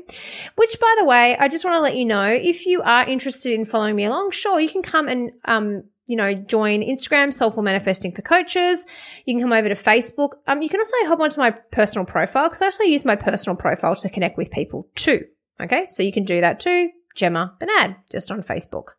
Which, 0.55 0.79
by 0.79 0.95
the 0.99 1.05
way, 1.05 1.37
I 1.37 1.47
just 1.47 1.63
want 1.63 1.75
to 1.75 1.81
let 1.81 1.95
you 1.95 2.05
know 2.05 2.25
if 2.25 2.65
you 2.65 2.81
are 2.81 3.07
interested 3.07 3.53
in 3.53 3.65
following 3.65 3.95
me 3.95 4.05
along, 4.05 4.31
sure, 4.31 4.59
you 4.59 4.67
can 4.67 4.81
come 4.81 5.07
and 5.07 5.31
um, 5.45 5.83
you 6.05 6.15
know, 6.15 6.33
join 6.33 6.81
Instagram, 6.81 7.33
Soulful 7.33 7.63
Manifesting 7.63 8.11
for 8.11 8.21
Coaches. 8.21 8.85
You 9.25 9.35
can 9.35 9.41
come 9.41 9.53
over 9.53 9.69
to 9.69 9.75
Facebook. 9.75 10.31
Um, 10.47 10.61
you 10.61 10.69
can 10.69 10.79
also 10.79 10.97
hop 11.05 11.19
onto 11.19 11.39
my 11.39 11.51
personal 11.51 12.05
profile 12.05 12.47
because 12.47 12.61
I 12.61 12.67
actually 12.67 12.91
use 12.91 13.05
my 13.05 13.15
personal 13.15 13.55
profile 13.55 13.95
to 13.95 14.09
connect 14.09 14.37
with 14.37 14.51
people 14.51 14.87
too. 14.95 15.25
Okay, 15.61 15.85
so 15.87 16.03
you 16.03 16.11
can 16.11 16.23
do 16.23 16.41
that 16.41 16.59
too. 16.59 16.89
Gemma 17.15 17.53
Bernard, 17.59 17.95
just 18.09 18.31
on 18.31 18.41
Facebook. 18.41 18.89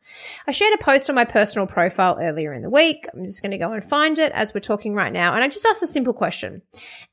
I 0.46 0.52
shared 0.52 0.75
a 0.75 0.82
post 0.82 1.08
on 1.08 1.16
my 1.16 1.25
personal 1.25 1.66
profile 1.66 2.16
earlier 2.20 2.52
in 2.52 2.62
the 2.62 2.70
week. 2.70 3.08
I'm 3.12 3.25
just 3.25 3.43
going 3.43 3.50
to 3.50 3.58
go 3.58 3.72
and 3.72 3.82
find 3.82 4.19
it 4.19 4.31
as 4.32 4.55
we're 4.55 4.61
talking 4.61 4.94
right 4.94 5.12
now. 5.12 5.34
And 5.34 5.43
I 5.43 5.49
just 5.49 5.66
asked 5.66 5.82
a 5.82 5.87
simple 5.87 6.12
question. 6.12 6.62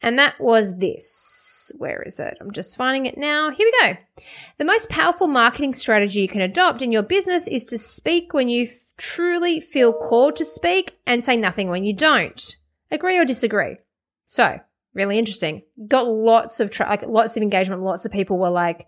And 0.01 0.19
that 0.19 0.39
was 0.39 0.77
this. 0.77 1.71
Where 1.77 2.03
is 2.03 2.19
it? 2.19 2.37
I'm 2.39 2.51
just 2.51 2.77
finding 2.77 3.07
it 3.07 3.17
now. 3.17 3.49
Here 3.49 3.65
we 3.65 3.87
go. 3.87 4.23
The 4.59 4.65
most 4.65 4.89
powerful 4.89 5.27
marketing 5.27 5.73
strategy 5.73 6.21
you 6.21 6.27
can 6.27 6.41
adopt 6.41 6.81
in 6.81 6.91
your 6.91 7.03
business 7.03 7.47
is 7.47 7.65
to 7.65 7.77
speak 7.77 8.33
when 8.33 8.49
you 8.49 8.69
truly 8.97 9.59
feel 9.59 9.93
called 9.93 10.35
to 10.35 10.45
speak 10.45 10.97
and 11.07 11.23
say 11.23 11.35
nothing 11.35 11.69
when 11.69 11.83
you 11.83 11.93
don't. 11.93 12.55
Agree 12.91 13.17
or 13.17 13.25
disagree? 13.25 13.77
So, 14.25 14.59
really 14.93 15.17
interesting. 15.17 15.63
Got 15.87 16.07
lots 16.07 16.59
of 16.59 16.69
tra- 16.69 16.87
like 16.87 17.03
lots 17.07 17.35
of 17.37 17.43
engagement. 17.43 17.81
Lots 17.81 18.05
of 18.05 18.11
people 18.11 18.37
were 18.37 18.49
like, 18.49 18.87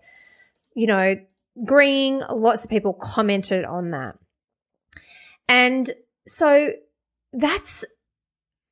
you 0.74 0.86
know, 0.86 1.16
agreeing. 1.60 2.20
Lots 2.28 2.64
of 2.64 2.70
people 2.70 2.94
commented 2.94 3.64
on 3.64 3.90
that, 3.90 4.16
and 5.48 5.90
so 6.26 6.72
that's 7.32 7.84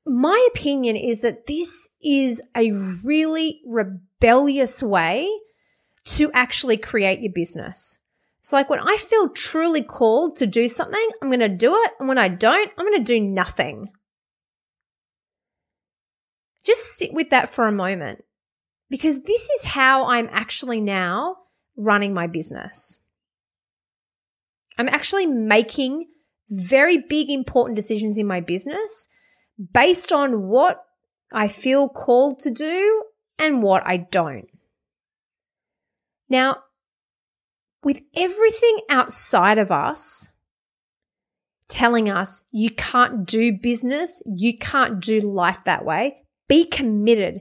my 0.04 0.48
opinion 0.52 0.96
is 0.96 1.20
that 1.20 1.46
this 1.46 1.90
is 2.02 2.42
a 2.56 2.72
really 2.72 3.60
rebellious 3.66 4.82
way 4.82 5.28
to 6.04 6.30
actually 6.32 6.76
create 6.76 7.20
your 7.20 7.32
business. 7.32 7.98
It's 8.40 8.52
like 8.52 8.68
when 8.68 8.80
I 8.80 8.96
feel 8.96 9.28
truly 9.28 9.82
called 9.82 10.36
to 10.36 10.46
do 10.46 10.66
something, 10.66 11.08
I'm 11.20 11.28
going 11.28 11.40
to 11.40 11.48
do 11.48 11.76
it. 11.76 11.92
And 12.00 12.08
when 12.08 12.18
I 12.18 12.28
don't, 12.28 12.70
I'm 12.76 12.86
going 12.86 12.98
to 12.98 13.04
do 13.04 13.20
nothing. 13.20 13.90
Just 16.64 16.96
sit 16.96 17.12
with 17.12 17.30
that 17.30 17.50
for 17.50 17.66
a 17.66 17.72
moment 17.72 18.24
because 18.90 19.22
this 19.22 19.48
is 19.50 19.64
how 19.64 20.06
I'm 20.06 20.28
actually 20.32 20.80
now 20.80 21.36
running 21.76 22.14
my 22.14 22.26
business. 22.26 22.98
I'm 24.78 24.88
actually 24.88 25.26
making 25.26 26.06
very 26.50 26.98
big, 27.08 27.30
important 27.30 27.76
decisions 27.76 28.18
in 28.18 28.26
my 28.26 28.40
business 28.40 29.08
based 29.72 30.12
on 30.12 30.48
what 30.48 30.84
I 31.32 31.48
feel 31.48 31.88
called 31.88 32.40
to 32.40 32.50
do 32.50 33.04
and 33.38 33.62
what 33.62 33.86
I 33.86 33.96
don't. 33.96 34.48
Now, 36.28 36.58
with 37.82 38.00
everything 38.16 38.78
outside 38.88 39.58
of 39.58 39.70
us 39.70 40.30
telling 41.68 42.10
us 42.10 42.44
you 42.52 42.70
can't 42.70 43.26
do 43.26 43.56
business, 43.56 44.22
you 44.26 44.56
can't 44.56 45.00
do 45.00 45.20
life 45.20 45.58
that 45.64 45.84
way, 45.84 46.18
be 46.48 46.66
committed, 46.66 47.40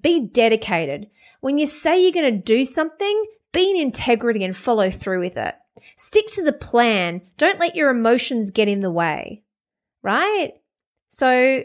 be 0.00 0.26
dedicated. 0.26 1.08
When 1.40 1.58
you 1.58 1.66
say 1.66 2.02
you're 2.02 2.12
going 2.12 2.32
to 2.32 2.42
do 2.42 2.64
something, 2.64 3.24
be 3.58 3.70
in 3.70 3.76
integrity 3.76 4.44
and 4.44 4.56
follow 4.56 4.90
through 4.90 5.20
with 5.20 5.36
it. 5.36 5.54
Stick 5.96 6.28
to 6.28 6.44
the 6.44 6.52
plan. 6.52 7.22
Don't 7.36 7.58
let 7.58 7.74
your 7.74 7.90
emotions 7.90 8.50
get 8.50 8.68
in 8.68 8.80
the 8.80 8.90
way, 8.90 9.42
right? 10.02 10.52
So, 11.08 11.64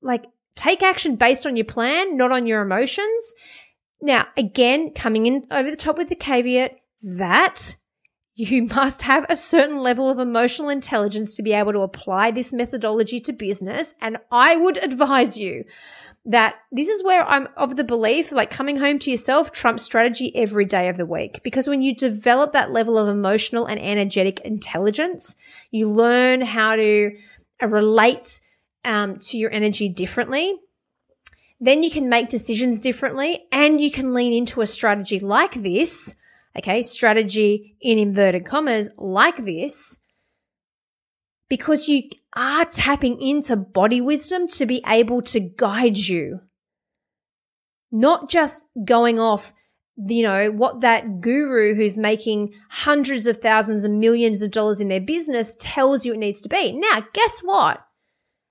like, 0.00 0.24
take 0.54 0.82
action 0.82 1.16
based 1.16 1.46
on 1.46 1.56
your 1.56 1.66
plan, 1.66 2.16
not 2.16 2.32
on 2.32 2.46
your 2.46 2.62
emotions. 2.62 3.34
Now, 4.00 4.26
again, 4.36 4.92
coming 4.94 5.26
in 5.26 5.46
over 5.50 5.70
the 5.70 5.76
top 5.76 5.98
with 5.98 6.08
the 6.08 6.14
caveat, 6.14 6.78
that 7.02 7.76
You 8.38 8.64
must 8.64 9.00
have 9.02 9.24
a 9.30 9.36
certain 9.36 9.78
level 9.78 10.10
of 10.10 10.18
emotional 10.18 10.68
intelligence 10.68 11.36
to 11.36 11.42
be 11.42 11.54
able 11.54 11.72
to 11.72 11.80
apply 11.80 12.30
this 12.30 12.52
methodology 12.52 13.18
to 13.20 13.32
business. 13.32 13.94
And 13.98 14.18
I 14.30 14.56
would 14.56 14.76
advise 14.76 15.38
you 15.38 15.64
that 16.26 16.56
this 16.70 16.88
is 16.88 17.02
where 17.02 17.26
I'm 17.26 17.48
of 17.56 17.76
the 17.76 17.84
belief 17.84 18.32
like 18.32 18.50
coming 18.50 18.76
home 18.76 18.98
to 18.98 19.10
yourself 19.10 19.52
trumps 19.52 19.84
strategy 19.84 20.36
every 20.36 20.66
day 20.66 20.90
of 20.90 20.98
the 20.98 21.06
week. 21.06 21.40
Because 21.42 21.66
when 21.66 21.80
you 21.80 21.94
develop 21.94 22.52
that 22.52 22.72
level 22.72 22.98
of 22.98 23.08
emotional 23.08 23.64
and 23.64 23.80
energetic 23.80 24.40
intelligence, 24.40 25.34
you 25.70 25.88
learn 25.88 26.42
how 26.42 26.76
to 26.76 27.16
uh, 27.62 27.68
relate 27.68 28.42
um, 28.84 29.18
to 29.20 29.38
your 29.38 29.50
energy 29.50 29.88
differently. 29.88 30.56
Then 31.58 31.82
you 31.82 31.90
can 31.90 32.10
make 32.10 32.28
decisions 32.28 32.80
differently 32.80 33.44
and 33.50 33.80
you 33.80 33.90
can 33.90 34.12
lean 34.12 34.34
into 34.34 34.60
a 34.60 34.66
strategy 34.66 35.20
like 35.20 35.62
this. 35.62 36.14
Okay. 36.58 36.82
Strategy 36.82 37.76
in 37.80 37.98
inverted 37.98 38.46
commas 38.46 38.90
like 38.96 39.44
this 39.44 39.98
because 41.48 41.88
you 41.88 42.04
are 42.34 42.64
tapping 42.64 43.20
into 43.20 43.56
body 43.56 44.00
wisdom 44.00 44.48
to 44.48 44.66
be 44.66 44.82
able 44.86 45.22
to 45.22 45.40
guide 45.40 45.96
you. 45.96 46.40
Not 47.92 48.28
just 48.28 48.66
going 48.84 49.20
off, 49.20 49.52
you 49.96 50.22
know, 50.22 50.50
what 50.50 50.80
that 50.80 51.20
guru 51.20 51.74
who's 51.74 51.96
making 51.96 52.52
hundreds 52.68 53.26
of 53.26 53.38
thousands 53.38 53.84
and 53.84 54.00
millions 54.00 54.42
of 54.42 54.50
dollars 54.50 54.80
in 54.80 54.88
their 54.88 55.00
business 55.00 55.56
tells 55.58 56.04
you 56.04 56.12
it 56.12 56.18
needs 56.18 56.42
to 56.42 56.48
be. 56.48 56.72
Now, 56.72 57.06
guess 57.12 57.40
what? 57.40 57.80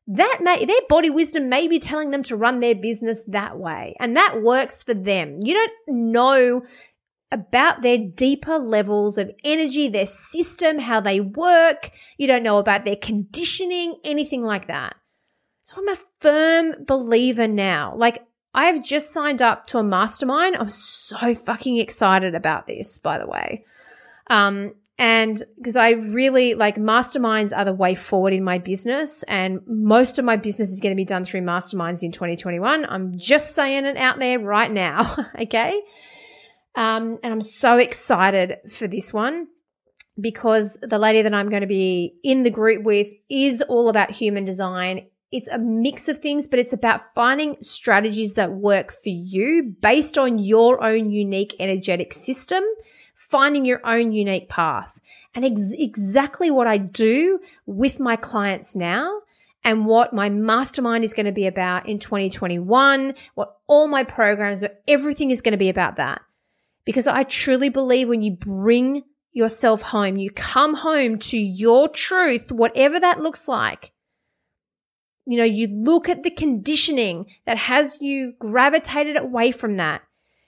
That 0.07 0.39
may, 0.41 0.65
their 0.65 0.75
body 0.87 1.09
wisdom 1.09 1.49
may 1.49 1.67
be 1.67 1.79
telling 1.79 2.11
them 2.11 2.23
to 2.23 2.35
run 2.35 2.59
their 2.59 2.75
business 2.75 3.23
that 3.27 3.57
way. 3.57 3.95
And 3.99 4.15
that 4.15 4.41
works 4.41 4.83
for 4.83 4.93
them. 4.93 5.39
You 5.41 5.53
don't 5.53 5.71
know 5.87 6.61
about 7.31 7.81
their 7.81 7.97
deeper 7.97 8.57
levels 8.57 9.17
of 9.17 9.31
energy, 9.43 9.87
their 9.87 10.05
system, 10.05 10.79
how 10.79 11.01
they 11.01 11.19
work. 11.19 11.91
You 12.17 12.27
don't 12.27 12.43
know 12.43 12.59
about 12.59 12.85
their 12.85 12.95
conditioning, 12.95 13.95
anything 14.03 14.43
like 14.43 14.67
that. 14.67 14.95
So 15.63 15.81
I'm 15.81 15.89
a 15.89 15.97
firm 16.19 16.85
believer 16.85 17.47
now. 17.47 17.95
Like, 17.95 18.23
I 18.53 18.65
have 18.65 18.85
just 18.85 19.11
signed 19.11 19.41
up 19.41 19.67
to 19.67 19.79
a 19.79 19.83
mastermind. 19.83 20.55
I'm 20.55 20.69
so 20.69 21.35
fucking 21.35 21.77
excited 21.77 22.35
about 22.35 22.67
this, 22.67 22.99
by 22.99 23.17
the 23.17 23.27
way. 23.27 23.65
Um, 24.27 24.75
and 24.97 25.41
because 25.57 25.75
I 25.75 25.91
really 25.91 26.53
like 26.53 26.77
masterminds 26.77 27.55
are 27.55 27.65
the 27.65 27.73
way 27.73 27.95
forward 27.95 28.31
in 28.31 28.45
my 28.45 28.59
business, 28.59 29.23
and 29.23 29.59
most 29.67 30.17
of 30.19 30.23
my 30.23 30.37
business 30.37 30.71
is 30.71 30.79
going 30.79 30.93
to 30.93 30.95
be 30.95 31.03
done 31.03 31.25
through 31.25 31.41
masterminds 31.41 32.01
in 32.01 32.13
2021. 32.13 32.85
I'm 32.85 33.17
just 33.17 33.53
saying 33.53 33.85
it 33.85 33.97
out 33.97 34.19
there 34.19 34.39
right 34.39 34.71
now. 34.71 35.17
okay. 35.39 35.81
Um, 36.75 37.19
and 37.23 37.33
I'm 37.33 37.41
so 37.41 37.77
excited 37.77 38.57
for 38.69 38.87
this 38.87 39.13
one 39.13 39.47
because 40.19 40.77
the 40.81 40.99
lady 40.99 41.21
that 41.21 41.33
I'm 41.33 41.49
going 41.49 41.61
to 41.61 41.67
be 41.67 42.15
in 42.23 42.43
the 42.43 42.49
group 42.49 42.83
with 42.83 43.09
is 43.29 43.61
all 43.61 43.89
about 43.89 44.11
human 44.11 44.45
design. 44.45 45.07
It's 45.31 45.47
a 45.47 45.57
mix 45.57 46.07
of 46.07 46.19
things, 46.19 46.47
but 46.47 46.59
it's 46.59 46.73
about 46.73 47.13
finding 47.13 47.57
strategies 47.61 48.35
that 48.35 48.51
work 48.51 48.91
for 48.91 49.09
you 49.09 49.75
based 49.81 50.17
on 50.17 50.39
your 50.39 50.83
own 50.83 51.09
unique 51.09 51.55
energetic 51.59 52.13
system, 52.13 52.63
finding 53.13 53.65
your 53.65 53.85
own 53.85 54.11
unique 54.11 54.49
path. 54.49 54.99
And 55.33 55.43
ex- 55.43 55.73
exactly 55.77 56.49
what 56.49 56.67
I 56.67 56.77
do 56.77 57.39
with 57.65 57.99
my 57.99 58.15
clients 58.15 58.75
now 58.75 59.21
and 59.65 59.85
what 59.85 60.13
my 60.13 60.29
mastermind 60.29 61.03
is 61.03 61.13
going 61.13 61.25
to 61.25 61.33
be 61.33 61.47
about 61.47 61.89
in 61.89 61.99
2021, 61.99 63.15
what 63.33 63.57
all 63.67 63.87
my 63.87 64.03
programs, 64.03 64.63
everything 64.87 65.31
is 65.31 65.41
going 65.41 65.51
to 65.51 65.57
be 65.57 65.69
about 65.69 65.97
that. 65.97 66.21
Because 66.85 67.07
I 67.07 67.23
truly 67.23 67.69
believe 67.69 68.07
when 68.07 68.21
you 68.21 68.31
bring 68.31 69.03
yourself 69.31 69.81
home, 69.81 70.17
you 70.17 70.31
come 70.31 70.75
home 70.75 71.17
to 71.19 71.37
your 71.37 71.89
truth, 71.89 72.51
whatever 72.51 72.99
that 72.99 73.19
looks 73.19 73.47
like. 73.47 73.91
You 75.25 75.37
know, 75.37 75.43
you 75.43 75.67
look 75.67 76.07
at 76.07 76.23
the 76.23 76.29
conditioning 76.29 77.25
that 77.45 77.57
has 77.57 77.99
you 77.99 78.33
gravitated 78.39 79.17
away 79.17 79.51
from 79.51 79.77
that. 79.77 80.01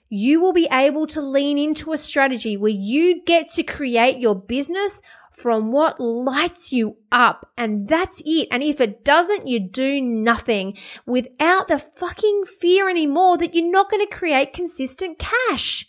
You 0.08 0.40
will 0.40 0.52
be 0.52 0.68
able 0.72 1.06
to 1.08 1.20
lean 1.20 1.58
into 1.58 1.92
a 1.92 1.98
strategy 1.98 2.56
where 2.56 2.70
you 2.70 3.22
get 3.24 3.50
to 3.50 3.62
create 3.62 4.18
your 4.18 4.34
business 4.34 5.02
from 5.32 5.70
what 5.70 6.00
lights 6.00 6.72
you 6.72 6.96
up. 7.12 7.50
And 7.56 7.88
that's 7.88 8.22
it. 8.24 8.48
And 8.50 8.62
if 8.62 8.80
it 8.80 9.04
doesn't, 9.04 9.46
you 9.46 9.60
do 9.60 10.00
nothing 10.00 10.78
without 11.06 11.68
the 11.68 11.78
fucking 11.78 12.44
fear 12.44 12.88
anymore 12.88 13.36
that 13.38 13.54
you're 13.54 13.70
not 13.70 13.90
going 13.90 14.06
to 14.06 14.14
create 14.14 14.52
consistent 14.52 15.18
cash. 15.18 15.87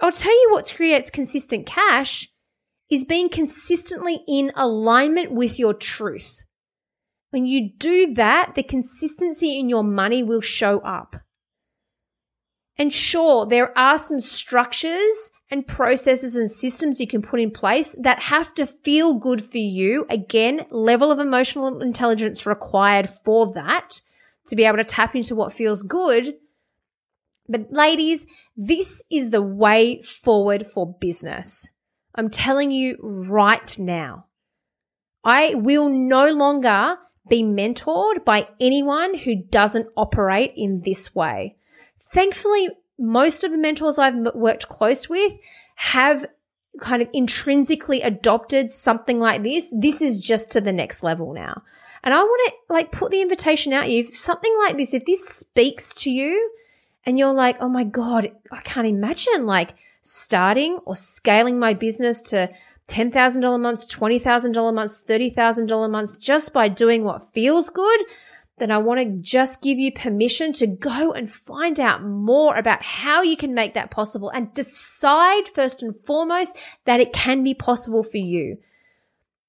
I'll 0.00 0.12
tell 0.12 0.32
you 0.32 0.48
what 0.52 0.72
creates 0.74 1.10
consistent 1.10 1.66
cash 1.66 2.28
is 2.90 3.04
being 3.04 3.28
consistently 3.28 4.20
in 4.26 4.52
alignment 4.54 5.32
with 5.32 5.58
your 5.58 5.74
truth. 5.74 6.42
When 7.30 7.46
you 7.46 7.70
do 7.76 8.14
that, 8.14 8.54
the 8.54 8.62
consistency 8.62 9.58
in 9.58 9.68
your 9.68 9.84
money 9.84 10.22
will 10.22 10.40
show 10.40 10.80
up. 10.80 11.16
And 12.78 12.92
sure, 12.92 13.44
there 13.44 13.76
are 13.76 13.98
some 13.98 14.20
structures 14.20 15.32
and 15.50 15.66
processes 15.66 16.36
and 16.36 16.50
systems 16.50 17.00
you 17.00 17.06
can 17.06 17.22
put 17.22 17.40
in 17.40 17.50
place 17.50 17.96
that 18.00 18.20
have 18.20 18.54
to 18.54 18.66
feel 18.66 19.14
good 19.14 19.42
for 19.44 19.58
you. 19.58 20.06
Again, 20.08 20.64
level 20.70 21.10
of 21.10 21.18
emotional 21.18 21.80
intelligence 21.82 22.46
required 22.46 23.10
for 23.10 23.52
that 23.54 24.00
to 24.46 24.56
be 24.56 24.64
able 24.64 24.76
to 24.78 24.84
tap 24.84 25.16
into 25.16 25.34
what 25.34 25.52
feels 25.52 25.82
good. 25.82 26.34
But 27.48 27.72
ladies, 27.72 28.26
this 28.56 29.02
is 29.10 29.30
the 29.30 29.42
way 29.42 30.02
forward 30.02 30.66
for 30.66 30.94
business. 31.00 31.70
I'm 32.14 32.30
telling 32.30 32.70
you 32.70 32.98
right 33.02 33.78
now. 33.78 34.26
I 35.24 35.54
will 35.54 35.88
no 35.88 36.30
longer 36.30 36.96
be 37.28 37.42
mentored 37.42 38.24
by 38.24 38.48
anyone 38.60 39.14
who 39.14 39.34
doesn't 39.36 39.88
operate 39.96 40.54
in 40.56 40.82
this 40.84 41.14
way. 41.14 41.56
Thankfully, 42.12 42.68
most 42.98 43.44
of 43.44 43.50
the 43.50 43.58
mentors 43.58 43.98
I've 43.98 44.34
worked 44.34 44.68
close 44.68 45.08
with 45.08 45.34
have 45.76 46.26
kind 46.80 47.02
of 47.02 47.08
intrinsically 47.12 48.02
adopted 48.02 48.72
something 48.72 49.18
like 49.18 49.42
this. 49.42 49.72
This 49.76 50.00
is 50.00 50.20
just 50.20 50.52
to 50.52 50.60
the 50.60 50.72
next 50.72 51.02
level 51.02 51.32
now. 51.32 51.62
And 52.02 52.14
I 52.14 52.18
want 52.18 52.52
to 52.52 52.72
like 52.72 52.92
put 52.92 53.10
the 53.10 53.20
invitation 53.20 53.72
out 53.72 53.90
you. 53.90 54.04
If 54.04 54.16
something 54.16 54.54
like 54.58 54.76
this, 54.76 54.94
if 54.94 55.04
this 55.04 55.28
speaks 55.28 55.94
to 56.02 56.10
you, 56.10 56.50
and 57.08 57.18
you're 57.18 57.32
like, 57.32 57.56
oh 57.62 57.70
my 57.70 57.84
God, 57.84 58.30
I 58.52 58.60
can't 58.60 58.86
imagine 58.86 59.46
like 59.46 59.72
starting 60.02 60.78
or 60.84 60.94
scaling 60.94 61.58
my 61.58 61.72
business 61.72 62.20
to 62.20 62.50
$10,000 62.88 63.60
months, 63.60 63.88
$20,000 63.88 64.74
months, 64.74 65.02
$30,000 65.08 65.90
months 65.90 66.18
just 66.18 66.52
by 66.52 66.68
doing 66.68 67.04
what 67.04 67.32
feels 67.32 67.70
good, 67.70 68.00
then 68.58 68.70
I 68.70 68.76
want 68.76 69.00
to 69.00 69.22
just 69.22 69.62
give 69.62 69.78
you 69.78 69.90
permission 69.90 70.52
to 70.54 70.66
go 70.66 71.12
and 71.12 71.30
find 71.30 71.80
out 71.80 72.04
more 72.04 72.54
about 72.54 72.82
how 72.82 73.22
you 73.22 73.38
can 73.38 73.54
make 73.54 73.72
that 73.72 73.90
possible 73.90 74.28
and 74.28 74.52
decide 74.52 75.48
first 75.48 75.82
and 75.82 75.96
foremost 75.96 76.58
that 76.84 77.00
it 77.00 77.14
can 77.14 77.42
be 77.42 77.54
possible 77.54 78.02
for 78.02 78.18
you. 78.18 78.58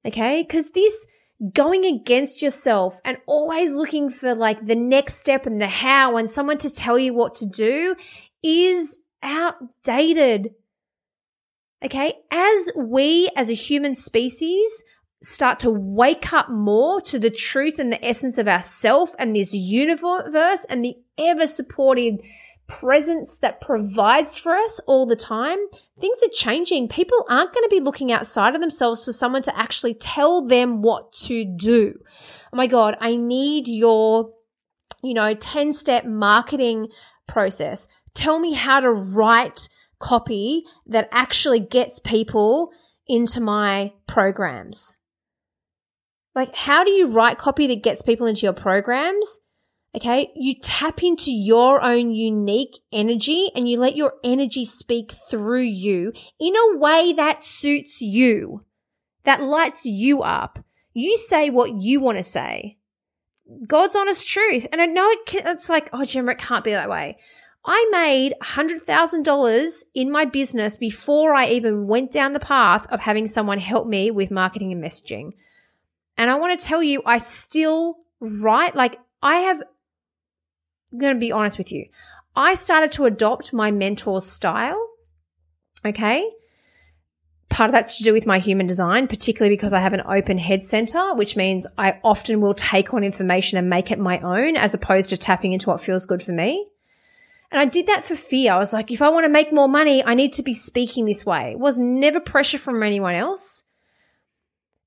Okay. 0.06 0.46
Cause 0.46 0.72
this, 0.72 1.08
going 1.54 1.86
against 1.86 2.42
yourself 2.42 3.00
and 3.06 3.18
always 3.26 3.72
looking 3.72 4.10
for 4.10 4.36
like 4.36 4.66
the 4.66 4.76
next 4.76 5.16
step 5.16 5.46
and 5.46 5.62
the 5.62 5.68
how 5.68 6.18
and 6.18 6.30
someone 6.30 6.58
to 6.58 6.74
tell 6.74 7.00
you 7.00 7.14
what 7.14 7.36
to 7.36 7.46
do 7.46 7.96
is 8.44 9.00
outdated. 9.24 10.54
Okay. 11.84 12.14
As 12.30 12.70
we 12.76 13.30
as 13.36 13.50
a 13.50 13.54
human 13.54 13.96
species 13.96 14.84
start 15.22 15.60
to 15.60 15.70
wake 15.70 16.32
up 16.34 16.50
more 16.50 17.02
to 17.02 17.20
the 17.20 17.30
truth 17.30 17.80
and 17.80 17.92
the 17.92 18.04
essence 18.06 18.38
of 18.38 18.48
ourself 18.48 19.14
and 19.20 19.36
this 19.36 19.54
universe 19.54 20.66
and 20.70 20.84
the 20.84 20.96
ever 21.18 21.46
supportive 21.46 22.16
presence 22.70 23.36
that 23.38 23.60
provides 23.60 24.38
for 24.38 24.56
us 24.56 24.80
all 24.88 25.06
the 25.06 25.16
time, 25.16 25.58
things 26.00 26.24
are 26.24 26.32
changing. 26.32 26.88
People 26.88 27.26
aren't 27.28 27.54
going 27.54 27.64
to 27.64 27.76
be 27.76 27.82
looking 27.82 28.12
outside 28.12 28.56
of 28.56 28.62
themselves 28.62 29.04
for 29.04 29.12
someone 29.12 29.42
to 29.42 29.60
actually 29.60 29.96
tell 29.96 30.46
them 30.46 30.82
what 30.82 31.12
to 31.12 31.44
do. 31.44 31.96
Oh 32.54 32.58
my 32.58 32.68
God, 32.68 32.96
I 33.02 33.18
need 33.18 33.68
your, 33.68 34.32
you 35.04 35.14
know, 35.14 35.34
10 35.34 35.74
step 35.74 36.06
marketing 36.06 36.88
process. 37.28 37.88
Tell 38.14 38.40
me 38.40 38.54
how 38.54 38.80
to 38.80 38.92
write 38.92 39.68
copy 40.00 40.64
that 40.86 41.10
actually 41.12 41.60
gets 41.60 42.00
people 42.00 42.72
into 43.08 43.42
my 43.42 43.94
programs. 44.08 44.96
Like, 46.36 46.56
how 46.56 46.84
do 46.84 46.92
you 46.92 47.08
write 47.08 47.38
copy 47.38 47.68
that 47.68 47.84
gets 47.84 48.02
people 48.02 48.28
into 48.28 48.44
your 48.44 48.54
programs? 48.54 49.40
Okay. 49.96 50.32
You 50.36 50.56
tap 50.62 51.02
into 51.04 51.32
your 51.32 51.82
own 51.82 52.12
unique 52.12 52.80
energy 52.92 53.50
and 53.56 53.68
you 53.68 53.80
let 53.80 53.96
your 53.96 54.14
energy 54.24 54.66
speak 54.66 55.12
through 55.12 55.62
you 55.62 56.14
in 56.40 56.54
a 56.56 56.78
way 56.78 57.14
that 57.14 57.44
suits 57.44 58.02
you, 58.02 58.64
that 59.24 59.42
lights 59.42 59.86
you 59.86 60.22
up. 60.22 60.60
You 60.94 61.18
say 61.18 61.50
what 61.50 61.74
you 61.74 62.00
want 62.00 62.18
to 62.18 62.24
say. 62.24 62.78
God's 63.68 63.96
honest 63.96 64.28
truth. 64.28 64.68
And 64.72 64.82
I 64.82 64.86
know 64.86 65.10
it 65.10 65.26
can, 65.26 65.48
it's 65.48 65.70
like, 65.70 65.90
oh, 65.92 66.06
Gemma, 66.06 66.34
it 66.34 66.38
can't 66.38 66.64
be 66.64 66.72
that 66.72 66.90
way. 66.90 67.18
I 67.66 67.90
made 67.92 68.36
$100,000 68.42 69.84
in 69.94 70.12
my 70.12 70.26
business 70.26 70.78
before 70.78 71.34
I 71.34 71.48
even 71.50 71.88
went 71.88 72.12
down 72.12 72.34
the 72.34 72.40
path 72.40 72.86
of 72.90 73.02
having 73.02 73.28
someone 73.28 73.60
help 73.60 73.88
me 73.88 74.12
with 74.12 74.32
marketing 74.32 74.72
and 74.72 74.84
messaging. 74.84 75.34
And 76.18 76.30
I 76.30 76.36
want 76.36 76.58
to 76.58 76.66
tell 76.66 76.82
you, 76.82 77.02
I 77.06 77.18
still 77.18 77.98
write, 78.20 78.76
like, 78.76 79.00
I 79.22 79.36
have, 79.38 79.62
I'm 80.92 81.00
going 81.00 81.14
to 81.14 81.20
be 81.20 81.32
honest 81.32 81.58
with 81.58 81.72
you. 81.72 81.86
I 82.36 82.56
started 82.56 82.92
to 82.94 83.06
adopt 83.06 83.54
my 83.54 83.72
mentor's 83.72 84.26
style. 84.26 84.90
Okay. 85.86 86.30
Part 87.50 87.70
of 87.70 87.74
that's 87.74 87.98
to 87.98 88.04
do 88.04 88.14
with 88.14 88.28
my 88.28 88.40
human 88.40 88.68
design, 88.68 89.08
particularly 89.08 89.56
because 89.56 89.74
I 89.74 89.80
have 89.80 89.94
an 89.94 90.04
open 90.08 90.38
head 90.38 90.66
center, 90.66 91.16
which 91.16 91.36
means 91.36 91.66
I 91.78 92.00
often 92.04 92.42
will 92.42 92.54
take 92.54 92.94
on 92.94 93.04
information 93.04 93.58
and 93.58 93.70
make 93.70 93.92
it 93.92 94.00
my 94.00 94.20
own 94.20 94.56
as 94.56 94.74
opposed 94.74 95.10
to 95.10 95.18
tapping 95.18 95.54
into 95.54 95.70
what 95.70 95.82
feels 95.82 96.06
good 96.06 96.22
for 96.22 96.32
me. 96.32 96.68
And 97.52 97.60
I 97.60 97.66
did 97.66 97.88
that 97.88 98.04
for 98.04 98.16
fear. 98.16 98.54
I 98.54 98.60
was 98.60 98.74
like, 98.74 98.92
if 98.92 99.02
I 99.02 99.10
want 99.10 99.26
to 99.26 99.32
make 99.32 99.52
more 99.52 99.68
money, 99.68 100.04
I 100.06 100.14
need 100.14 100.34
to 100.34 100.44
be 100.44 100.54
speaking 100.54 101.06
this 101.06 101.26
way. 101.26 101.52
It 101.52 101.60
was 101.60 101.80
never 101.80 102.20
pressure 102.20 102.60
from 102.60 102.84
anyone 102.84 103.16
else. 103.16 103.64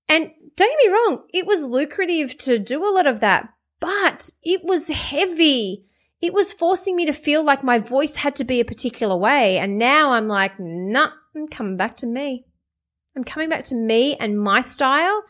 And 0.09 0.31
don't 0.57 0.71
get 0.71 0.87
me 0.87 0.93
wrong, 0.93 1.25
it 1.33 1.47
was 1.47 1.65
lucrative 1.65 2.37
to 2.39 2.59
do 2.59 2.85
a 2.85 2.93
lot 2.93 3.07
of 3.07 3.21
that, 3.21 3.49
but 3.81 4.31
it 4.45 4.63
was 4.63 4.89
heavy. 4.89 5.87
It 6.23 6.33
was 6.33 6.53
forcing 6.53 6.95
me 6.95 7.05
to 7.07 7.13
feel 7.13 7.43
like 7.43 7.65
my 7.65 7.79
voice 7.79 8.15
had 8.15 8.37
to 8.37 8.45
be 8.45 8.61
a 8.61 8.65
particular 8.65 9.17
way. 9.17 9.59
And 9.59 9.77
now 9.77 10.13
I'm 10.13 10.29
like, 10.29 10.53
nah, 10.59 11.11
I'm 11.35 11.49
coming 11.49 11.77
back 11.77 11.97
to 11.99 12.07
me. 12.07 12.45
I'm 13.17 13.25
coming 13.25 13.49
back 13.49 13.65
to 13.65 13.75
me 13.75 14.17
and 14.17 14.41
my 14.41 14.61
style 14.61 15.25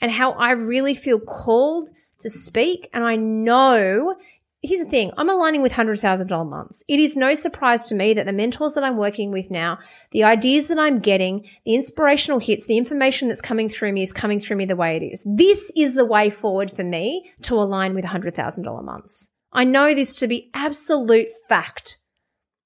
and 0.00 0.10
how 0.10 0.32
I 0.32 0.50
really 0.50 0.94
feel 0.94 1.20
called 1.20 1.90
to 2.18 2.28
speak. 2.28 2.90
And 2.92 3.04
I 3.04 3.14
know 3.14 4.16
here's 4.62 4.80
the 4.82 4.90
thing 4.90 5.12
I'm 5.16 5.30
aligning 5.30 5.62
with 5.62 5.72
$100,000 5.72 6.50
months. 6.50 6.82
It 6.88 6.98
is 6.98 7.16
no 7.16 7.34
surprise 7.34 7.88
to 7.88 7.94
me 7.94 8.12
that 8.14 8.26
the 8.26 8.32
mentors 8.32 8.74
that 8.74 8.82
I'm 8.82 8.96
working 8.96 9.30
with 9.30 9.50
now, 9.50 9.78
the 10.10 10.24
ideas 10.24 10.68
that 10.68 10.78
I'm 10.78 10.98
getting, 10.98 11.48
the 11.64 11.74
inspirational 11.74 12.40
hits, 12.40 12.66
the 12.66 12.78
information 12.78 13.28
that's 13.28 13.40
coming 13.40 13.68
through 13.68 13.92
me 13.92 14.02
is 14.02 14.12
coming 14.12 14.40
through 14.40 14.56
me 14.56 14.66
the 14.66 14.76
way 14.76 14.96
it 14.96 15.04
is. 15.04 15.24
This 15.24 15.70
is 15.76 15.94
the 15.94 16.04
way 16.04 16.30
forward 16.30 16.70
for 16.70 16.82
me 16.82 17.30
to 17.42 17.54
align 17.54 17.94
with 17.94 18.04
$100,000 18.04 18.84
months. 18.84 19.30
I 19.52 19.64
know 19.64 19.94
this 19.94 20.18
to 20.20 20.28
be 20.28 20.50
absolute 20.54 21.28
fact. 21.48 21.98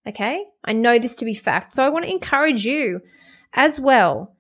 Okay? 0.06 0.44
I 0.64 0.72
know 0.72 0.98
this 0.98 1.16
to 1.16 1.24
be 1.24 1.34
fact. 1.34 1.74
So 1.74 1.84
I 1.84 1.88
want 1.88 2.04
to 2.04 2.10
encourage 2.10 2.64
you 2.64 3.00
as 3.52 3.80
well 3.80 4.36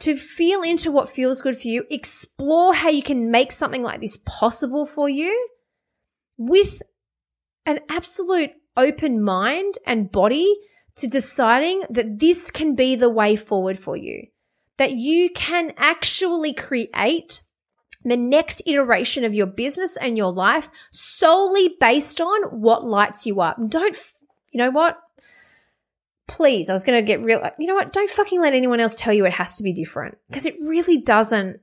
to 0.00 0.16
feel 0.16 0.62
into 0.62 0.90
what 0.90 1.08
feels 1.08 1.40
good 1.40 1.58
for 1.58 1.68
you, 1.68 1.84
explore 1.90 2.74
how 2.74 2.90
you 2.90 3.02
can 3.02 3.30
make 3.30 3.52
something 3.52 3.82
like 3.82 4.00
this 4.00 4.18
possible 4.24 4.86
for 4.86 5.08
you 5.08 5.48
with 6.36 6.82
an 7.64 7.80
absolute 7.88 8.50
open 8.76 9.22
mind 9.22 9.74
and 9.86 10.10
body 10.10 10.54
to 10.96 11.06
deciding 11.06 11.84
that 11.90 12.18
this 12.18 12.50
can 12.50 12.74
be 12.74 12.96
the 12.96 13.08
way 13.08 13.36
forward 13.36 13.78
for 13.78 13.96
you, 13.96 14.26
that 14.76 14.92
you 14.92 15.30
can 15.30 15.72
actually 15.76 16.52
create 16.52 17.42
the 18.04 18.16
next 18.16 18.62
iteration 18.66 19.24
of 19.24 19.34
your 19.34 19.46
business 19.46 19.96
and 19.96 20.16
your 20.16 20.32
life 20.32 20.68
solely 20.90 21.74
based 21.80 22.20
on 22.20 22.60
what 22.60 22.84
lights 22.84 23.26
you 23.26 23.40
up. 23.40 23.56
Don't, 23.68 23.96
you 24.50 24.58
know 24.58 24.70
what? 24.70 24.98
Please, 26.26 26.70
I 26.70 26.72
was 26.72 26.84
going 26.84 27.02
to 27.02 27.06
get 27.06 27.22
real. 27.22 27.42
You 27.58 27.66
know 27.66 27.74
what? 27.74 27.92
Don't 27.92 28.10
fucking 28.10 28.40
let 28.40 28.54
anyone 28.54 28.80
else 28.80 28.96
tell 28.96 29.12
you 29.12 29.26
it 29.26 29.32
has 29.34 29.56
to 29.56 29.62
be 29.62 29.72
different 29.72 30.18
because 30.28 30.46
it 30.46 30.56
really 30.60 30.98
doesn't. 30.98 31.60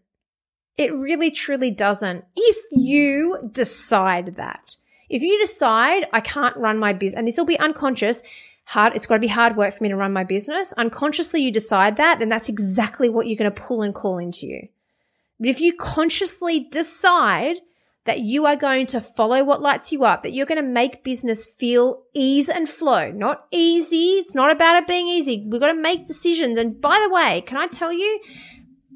It 0.77 0.93
really 0.93 1.31
truly 1.31 1.71
doesn't. 1.71 2.25
If 2.35 2.57
you 2.71 3.49
decide 3.51 4.35
that, 4.37 4.75
if 5.09 5.21
you 5.21 5.39
decide 5.39 6.05
I 6.13 6.21
can't 6.21 6.55
run 6.57 6.79
my 6.79 6.93
business, 6.93 7.17
and 7.17 7.27
this 7.27 7.37
will 7.37 7.45
be 7.45 7.59
unconscious, 7.59 8.23
hard, 8.65 8.95
it's 8.95 9.05
got 9.05 9.15
to 9.15 9.19
be 9.19 9.27
hard 9.27 9.57
work 9.57 9.75
for 9.75 9.83
me 9.83 9.89
to 9.89 9.95
run 9.95 10.13
my 10.13 10.23
business. 10.23 10.73
Unconsciously, 10.73 11.41
you 11.41 11.51
decide 11.51 11.97
that, 11.97 12.19
then 12.19 12.29
that's 12.29 12.49
exactly 12.49 13.09
what 13.09 13.27
you're 13.27 13.37
going 13.37 13.51
to 13.51 13.61
pull 13.61 13.81
and 13.81 13.93
call 13.93 14.17
into 14.17 14.45
you. 14.45 14.67
But 15.41 15.49
if 15.49 15.59
you 15.59 15.73
consciously 15.73 16.67
decide 16.69 17.55
that 18.05 18.19
you 18.19 18.45
are 18.45 18.55
going 18.55 18.85
to 18.87 19.01
follow 19.01 19.43
what 19.43 19.59
lights 19.59 19.91
you 19.91 20.03
up, 20.03 20.21
that 20.21 20.33
you're 20.33 20.45
going 20.45 20.61
to 20.61 20.67
make 20.67 21.03
business 21.03 21.45
feel 21.45 22.03
ease 22.13 22.47
and 22.47 22.69
flow, 22.69 23.09
not 23.09 23.47
easy. 23.49 24.19
It's 24.19 24.35
not 24.35 24.51
about 24.51 24.75
it 24.75 24.87
being 24.87 25.07
easy. 25.07 25.47
We've 25.49 25.59
got 25.59 25.73
to 25.73 25.73
make 25.73 26.05
decisions. 26.05 26.59
And 26.59 26.79
by 26.79 27.03
the 27.03 27.11
way, 27.11 27.41
can 27.41 27.57
I 27.57 27.65
tell 27.65 27.91
you, 27.91 28.19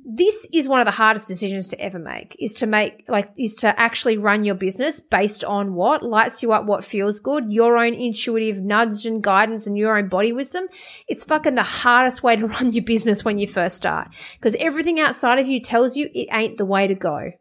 this 0.08 0.48
is 0.54 0.68
one 0.68 0.80
of 0.80 0.86
the 0.86 0.92
hardest 0.92 1.28
decisions 1.28 1.68
to 1.68 1.80
ever 1.82 1.98
make 1.98 2.36
is 2.40 2.54
to 2.54 2.68
make 2.68 3.04
like 3.08 3.32
is 3.40 3.56
to 3.56 3.80
actually 3.80 4.20
run 4.20 4.44
your 4.44 4.54
business 4.54 5.00
based 5.00 5.44
on 5.44 5.74
what 5.74 6.04
lights 6.04 6.44
you 6.44 6.54
up 6.54 6.66
what 6.66 6.86
feels 6.86 7.20
good 7.20 7.52
your 7.52 7.76
own 7.76 7.96
intuitive 7.96 8.62
nudge 8.62 9.08
and 9.08 9.24
guidance 9.24 9.66
and 9.66 9.76
your 9.76 9.98
own 9.98 10.08
body 10.08 10.32
wisdom. 10.32 10.66
It's 11.08 11.24
fucking 11.24 11.56
the 11.56 11.64
hardest 11.64 12.22
way 12.22 12.36
to 12.36 12.46
run 12.48 12.72
your 12.72 12.84
business 12.84 13.26
when 13.26 13.40
you 13.40 13.48
first 13.48 13.78
start 13.78 14.10
because 14.36 14.56
everything 14.60 15.00
outside 15.00 15.40
of 15.40 15.48
you 15.48 15.60
tells 15.60 15.98
you 15.98 16.08
it 16.14 16.28
ain't 16.32 16.58
the 16.58 16.66
way 16.66 16.86
to 16.86 16.96
go. 16.96 17.32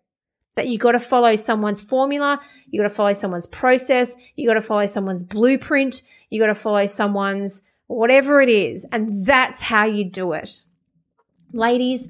That 0.57 0.69
you 0.69 0.79
got 0.79 0.93
to 0.93 1.01
follow 1.01 1.37
someone's 1.37 1.83
formula 1.83 2.41
you 2.71 2.81
got 2.81 2.89
to 2.89 2.95
follow 2.95 3.13
someone's 3.13 3.49
process 3.49 4.17
you 4.37 4.49
got 4.49 4.55
to 4.55 4.63
follow 4.63 4.87
someone's 4.87 5.23
blueprint 5.23 6.03
you 6.31 6.41
got 6.41 6.47
to 6.47 6.55
follow 6.55 6.87
someone's 6.87 7.63
whatever 7.89 8.41
it 8.41 8.49
is 8.49 8.87
and 8.91 9.27
that's 9.27 9.61
how 9.61 9.85
you 9.85 10.05
do 10.05 10.33
it. 10.33 10.63
Ladies 11.53 12.09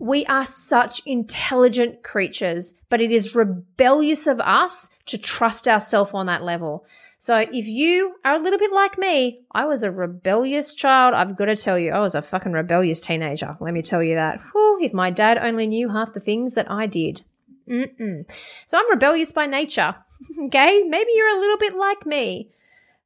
we 0.00 0.24
are 0.26 0.46
such 0.46 1.02
intelligent 1.04 2.02
creatures, 2.02 2.74
but 2.88 3.02
it 3.02 3.12
is 3.12 3.34
rebellious 3.34 4.26
of 4.26 4.40
us 4.40 4.88
to 5.04 5.18
trust 5.18 5.68
ourselves 5.68 6.12
on 6.14 6.26
that 6.26 6.42
level. 6.42 6.86
So 7.18 7.36
if 7.36 7.66
you 7.66 8.14
are 8.24 8.36
a 8.36 8.38
little 8.38 8.58
bit 8.58 8.72
like 8.72 8.96
me, 8.96 9.42
I 9.52 9.66
was 9.66 9.82
a 9.82 9.90
rebellious 9.90 10.72
child. 10.72 11.12
I've 11.12 11.36
got 11.36 11.44
to 11.44 11.56
tell 11.56 11.78
you, 11.78 11.92
I 11.92 12.00
was 12.00 12.14
a 12.14 12.22
fucking 12.22 12.52
rebellious 12.52 13.02
teenager. 13.02 13.58
Let 13.60 13.74
me 13.74 13.82
tell 13.82 14.02
you 14.02 14.14
that. 14.14 14.40
Whew, 14.52 14.78
if 14.80 14.94
my 14.94 15.10
dad 15.10 15.36
only 15.36 15.66
knew 15.66 15.90
half 15.90 16.14
the 16.14 16.20
things 16.20 16.54
that 16.54 16.70
I 16.70 16.86
did. 16.86 17.20
Mm-mm. 17.68 18.24
So 18.66 18.78
I'm 18.78 18.90
rebellious 18.90 19.32
by 19.32 19.46
nature. 19.46 19.94
okay. 20.46 20.82
Maybe 20.84 21.10
you're 21.14 21.36
a 21.36 21.40
little 21.40 21.58
bit 21.58 21.74
like 21.74 22.06
me. 22.06 22.48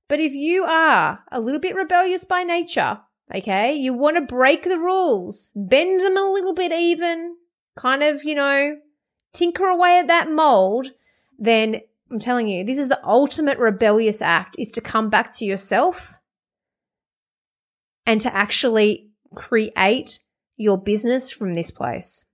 But 0.07 0.21
if 0.21 0.33
you 0.33 0.63
are 0.63 1.19
a 1.33 1.41
little 1.41 1.61
bit 1.61 1.75
rebellious 1.75 2.25
by 2.25 2.45
nature, 2.45 3.01
Okay. 3.33 3.75
You 3.75 3.95
want 3.95 4.17
to 4.17 4.23
break 4.23 4.65
the 4.65 4.79
rules, 4.79 5.51
bend 5.55 6.01
them 6.01 6.17
a 6.17 6.31
little 6.31 6.55
bit 6.55 6.73
even, 6.73 7.37
kind 7.77 8.03
of, 8.03 8.25
you 8.25 8.35
know, 8.35 8.77
tinker 9.33 9.67
away 9.67 9.99
at 9.99 10.09
that 10.09 10.31
mold. 10.31 10.89
Then 11.39 11.81
I'm 12.11 12.19
telling 12.19 12.49
you, 12.49 12.65
this 12.65 12.79
is 12.79 12.89
the 12.89 13.05
ultimate 13.05 13.59
rebellious 13.59 14.21
act 14.21 14.57
is 14.59 14.71
to 14.73 14.81
come 14.81 15.11
back 15.11 15.33
to 15.37 15.45
yourself 15.45 16.15
and 18.07 18.21
to 18.21 18.35
actually 18.35 19.09
create 19.35 20.21
your 20.57 20.79
business 20.79 21.33
from 21.33 21.55
this 21.55 21.71
place. 21.71 22.25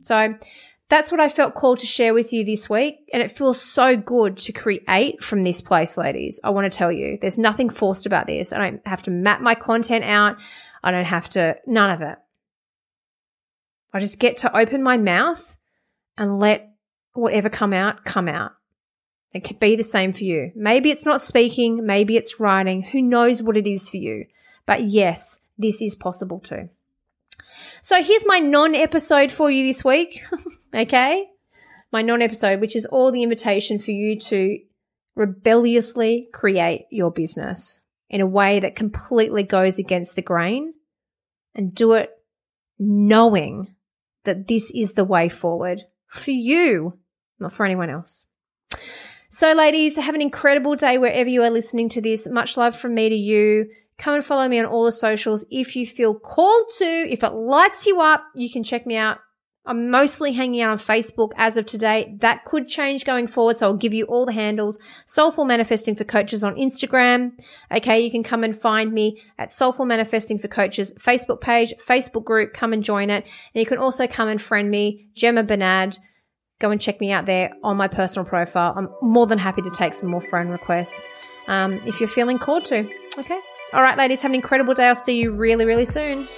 So 0.00 0.34
that's 0.88 1.10
what 1.10 1.20
I 1.20 1.28
felt 1.28 1.54
called 1.54 1.80
to 1.80 1.86
share 1.86 2.14
with 2.14 2.32
you 2.32 2.44
this 2.44 2.70
week. 2.70 3.08
And 3.12 3.22
it 3.22 3.36
feels 3.36 3.60
so 3.60 3.96
good 3.96 4.36
to 4.38 4.52
create 4.52 5.22
from 5.22 5.42
this 5.42 5.60
place, 5.60 5.96
ladies. 5.96 6.40
I 6.44 6.50
want 6.50 6.70
to 6.70 6.76
tell 6.76 6.92
you, 6.92 7.18
there's 7.20 7.38
nothing 7.38 7.70
forced 7.70 8.06
about 8.06 8.26
this. 8.26 8.52
I 8.52 8.58
don't 8.58 8.86
have 8.86 9.02
to 9.04 9.10
map 9.10 9.40
my 9.40 9.54
content 9.54 10.04
out. 10.04 10.36
I 10.84 10.92
don't 10.92 11.04
have 11.04 11.28
to, 11.30 11.56
none 11.66 11.90
of 11.90 12.02
it. 12.02 12.18
I 13.92 13.98
just 13.98 14.20
get 14.20 14.36
to 14.38 14.56
open 14.56 14.82
my 14.82 14.96
mouth 14.96 15.56
and 16.16 16.38
let 16.38 16.70
whatever 17.14 17.48
come 17.48 17.72
out, 17.72 18.04
come 18.04 18.28
out. 18.28 18.52
It 19.32 19.40
could 19.40 19.58
be 19.58 19.74
the 19.74 19.84
same 19.84 20.12
for 20.12 20.24
you. 20.24 20.52
Maybe 20.54 20.90
it's 20.90 21.04
not 21.04 21.20
speaking, 21.20 21.84
maybe 21.84 22.16
it's 22.16 22.38
writing. 22.38 22.82
Who 22.82 23.02
knows 23.02 23.42
what 23.42 23.56
it 23.56 23.66
is 23.66 23.88
for 23.88 23.96
you? 23.96 24.26
But 24.66 24.84
yes, 24.84 25.40
this 25.58 25.82
is 25.82 25.94
possible 25.94 26.40
too. 26.40 26.68
So 27.82 28.02
here's 28.02 28.26
my 28.26 28.38
non 28.38 28.74
episode 28.74 29.30
for 29.30 29.50
you 29.50 29.66
this 29.66 29.84
week. 29.84 30.22
okay? 30.74 31.26
My 31.92 32.02
non 32.02 32.22
episode, 32.22 32.60
which 32.60 32.76
is 32.76 32.86
all 32.86 33.12
the 33.12 33.22
invitation 33.22 33.78
for 33.78 33.92
you 33.92 34.18
to 34.20 34.58
rebelliously 35.14 36.28
create 36.32 36.86
your 36.90 37.10
business 37.10 37.80
in 38.08 38.20
a 38.20 38.26
way 38.26 38.60
that 38.60 38.76
completely 38.76 39.42
goes 39.42 39.78
against 39.78 40.14
the 40.14 40.22
grain 40.22 40.74
and 41.54 41.74
do 41.74 41.94
it 41.94 42.10
knowing 42.78 43.74
that 44.24 44.46
this 44.46 44.70
is 44.74 44.92
the 44.92 45.04
way 45.04 45.28
forward 45.28 45.82
for 46.08 46.30
you, 46.30 46.98
not 47.38 47.52
for 47.52 47.64
anyone 47.64 47.90
else. 47.90 48.26
So, 49.28 49.52
ladies, 49.52 49.96
have 49.96 50.14
an 50.14 50.22
incredible 50.22 50.76
day 50.76 50.98
wherever 50.98 51.28
you 51.28 51.42
are 51.42 51.50
listening 51.50 51.88
to 51.90 52.00
this. 52.00 52.28
Much 52.28 52.56
love 52.56 52.76
from 52.76 52.94
me 52.94 53.08
to 53.08 53.14
you. 53.14 53.66
Come 53.98 54.14
and 54.14 54.24
follow 54.24 54.48
me 54.48 54.58
on 54.58 54.66
all 54.66 54.84
the 54.84 54.92
socials. 54.92 55.44
If 55.50 55.74
you 55.74 55.86
feel 55.86 56.14
called 56.14 56.66
to, 56.78 56.84
if 56.84 57.24
it 57.24 57.32
lights 57.32 57.86
you 57.86 58.00
up, 58.00 58.24
you 58.34 58.50
can 58.50 58.62
check 58.62 58.86
me 58.86 58.96
out. 58.96 59.18
I'm 59.68 59.90
mostly 59.90 60.32
hanging 60.32 60.60
out 60.60 60.70
on 60.70 60.78
Facebook 60.78 61.32
as 61.36 61.56
of 61.56 61.66
today. 61.66 62.16
That 62.20 62.44
could 62.44 62.68
change 62.68 63.04
going 63.04 63.26
forward. 63.26 63.56
So 63.56 63.66
I'll 63.66 63.74
give 63.76 63.92
you 63.94 64.04
all 64.04 64.24
the 64.24 64.32
handles. 64.32 64.78
Soulful 65.06 65.44
Manifesting 65.44 65.96
for 65.96 66.04
Coaches 66.04 66.44
on 66.44 66.54
Instagram. 66.54 67.32
Okay. 67.72 68.00
You 68.00 68.12
can 68.12 68.22
come 68.22 68.44
and 68.44 68.56
find 68.56 68.92
me 68.92 69.20
at 69.38 69.50
Soulful 69.50 69.84
Manifesting 69.84 70.38
for 70.38 70.46
Coaches 70.46 70.92
Facebook 71.00 71.40
page, 71.40 71.74
Facebook 71.84 72.24
group. 72.24 72.52
Come 72.52 72.72
and 72.72 72.84
join 72.84 73.10
it. 73.10 73.24
And 73.24 73.60
you 73.60 73.66
can 73.66 73.78
also 73.78 74.06
come 74.06 74.28
and 74.28 74.40
friend 74.40 74.70
me, 74.70 75.08
Gemma 75.14 75.42
Bernard. 75.42 75.98
Go 76.60 76.70
and 76.70 76.80
check 76.80 77.00
me 77.00 77.10
out 77.10 77.26
there 77.26 77.50
on 77.64 77.76
my 77.76 77.88
personal 77.88 78.24
profile. 78.24 78.72
I'm 78.76 78.88
more 79.02 79.26
than 79.26 79.38
happy 79.38 79.62
to 79.62 79.70
take 79.70 79.94
some 79.94 80.10
more 80.10 80.20
friend 80.20 80.50
requests. 80.50 81.02
um, 81.48 81.74
if 81.86 82.00
you're 82.00 82.08
feeling 82.08 82.38
called 82.38 82.64
to. 82.66 82.88
Okay. 83.18 83.40
All 83.72 83.82
right, 83.82 83.98
ladies, 83.98 84.22
have 84.22 84.30
an 84.30 84.36
incredible 84.36 84.74
day. 84.74 84.86
I'll 84.86 84.94
see 84.94 85.18
you 85.18 85.32
really, 85.32 85.64
really 85.64 85.84
soon. 85.84 86.28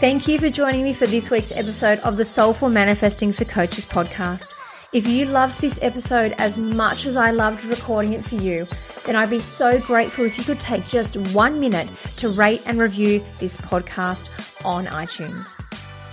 Thank 0.00 0.26
you 0.26 0.38
for 0.40 0.50
joining 0.50 0.82
me 0.82 0.92
for 0.92 1.06
this 1.06 1.30
week's 1.30 1.52
episode 1.52 2.00
of 2.00 2.16
the 2.16 2.24
Soulful 2.24 2.68
Manifesting 2.68 3.32
for 3.32 3.44
Coaches 3.44 3.86
podcast. 3.86 4.52
If 4.92 5.06
you 5.06 5.26
loved 5.26 5.60
this 5.60 5.78
episode 5.80 6.34
as 6.38 6.58
much 6.58 7.06
as 7.06 7.16
I 7.16 7.30
loved 7.30 7.64
recording 7.64 8.12
it 8.12 8.24
for 8.24 8.34
you, 8.34 8.66
then 9.06 9.14
I'd 9.14 9.30
be 9.30 9.38
so 9.38 9.80
grateful 9.80 10.24
if 10.24 10.36
you 10.36 10.44
could 10.44 10.60
take 10.60 10.84
just 10.86 11.16
one 11.32 11.60
minute 11.60 11.88
to 12.16 12.28
rate 12.28 12.62
and 12.66 12.78
review 12.78 13.24
this 13.38 13.56
podcast 13.56 14.28
on 14.64 14.86
iTunes. 14.86 15.58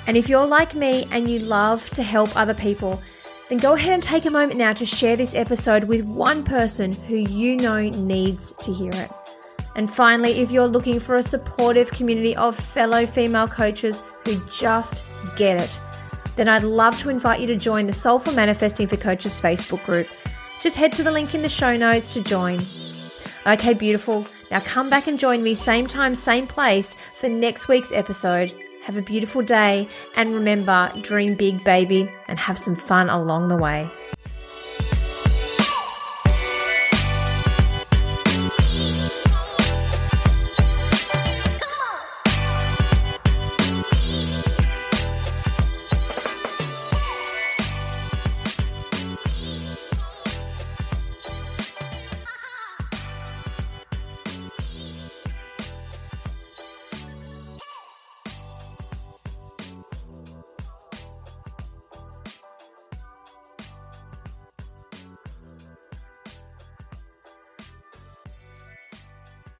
And 0.08 0.16
if 0.16 0.30
you're 0.30 0.48
like 0.48 0.76
me 0.76 1.08
and 1.12 1.28
you 1.28 1.40
love 1.40 1.90
to 1.92 2.04
help 2.04 2.36
other 2.38 2.54
people, 2.54 3.02
then 3.50 3.58
go 3.58 3.74
ahead 3.74 3.94
and 3.94 4.04
take 4.04 4.26
a 4.26 4.32
moment 4.32 4.58
now 4.58 4.74
to 4.74 4.86
share 4.86 5.16
this 5.16 5.36
episode 5.36 5.86
with 5.86 6.06
one 6.06 6.44
person 6.44 6.94
who 6.94 7.16
you 7.16 7.58
know 7.58 7.90
needs 7.90 8.54
to 8.54 8.72
hear 8.72 8.92
it. 8.94 9.12
And 9.76 9.90
finally, 9.90 10.40
if 10.40 10.52
you're 10.52 10.68
looking 10.68 11.00
for 11.00 11.16
a 11.16 11.24
supportive 11.24 11.92
community 11.92 12.36
of 12.36 12.56
fellow 12.56 13.06
female 13.06 13.48
coaches 13.48 14.04
who 14.26 14.40
just 14.50 15.04
get 15.36 15.62
it, 15.62 15.80
then 16.36 16.48
I'd 16.48 16.64
love 16.64 16.98
to 17.00 17.10
invite 17.10 17.42
you 17.42 17.48
to 17.48 17.56
join 17.56 17.88
the 17.88 17.94
Soulful 17.94 18.34
Manifesting 18.34 18.88
for 18.88 18.98
Coaches 18.98 19.42
Facebook 19.42 19.84
group. 19.84 20.08
Just 20.62 20.78
head 20.78 20.94
to 20.94 21.04
the 21.04 21.12
link 21.12 21.34
in 21.34 21.42
the 21.42 21.50
show 21.50 21.76
notes 21.76 22.14
to 22.14 22.24
join. 22.24 22.62
Okay, 23.48 23.74
beautiful. 23.74 24.26
Now 24.52 24.60
come 24.60 24.90
back 24.90 25.08
and 25.08 25.18
join 25.18 25.42
me, 25.42 25.56
same 25.56 25.88
time, 25.88 26.14
same 26.14 26.46
place, 26.46 26.94
for 26.94 27.30
next 27.30 27.68
week's 27.68 27.92
episode. 27.92 28.54
Have 28.90 28.98
a 28.98 29.04
beautiful 29.04 29.44
day, 29.44 29.88
and 30.16 30.34
remember, 30.34 30.92
dream 31.02 31.36
big, 31.36 31.64
baby, 31.64 32.12
and 32.28 32.40
have 32.40 32.58
some 32.58 32.76
fun 32.76 33.08
along 33.08 33.50
the 33.50 33.56
way. 33.56 33.88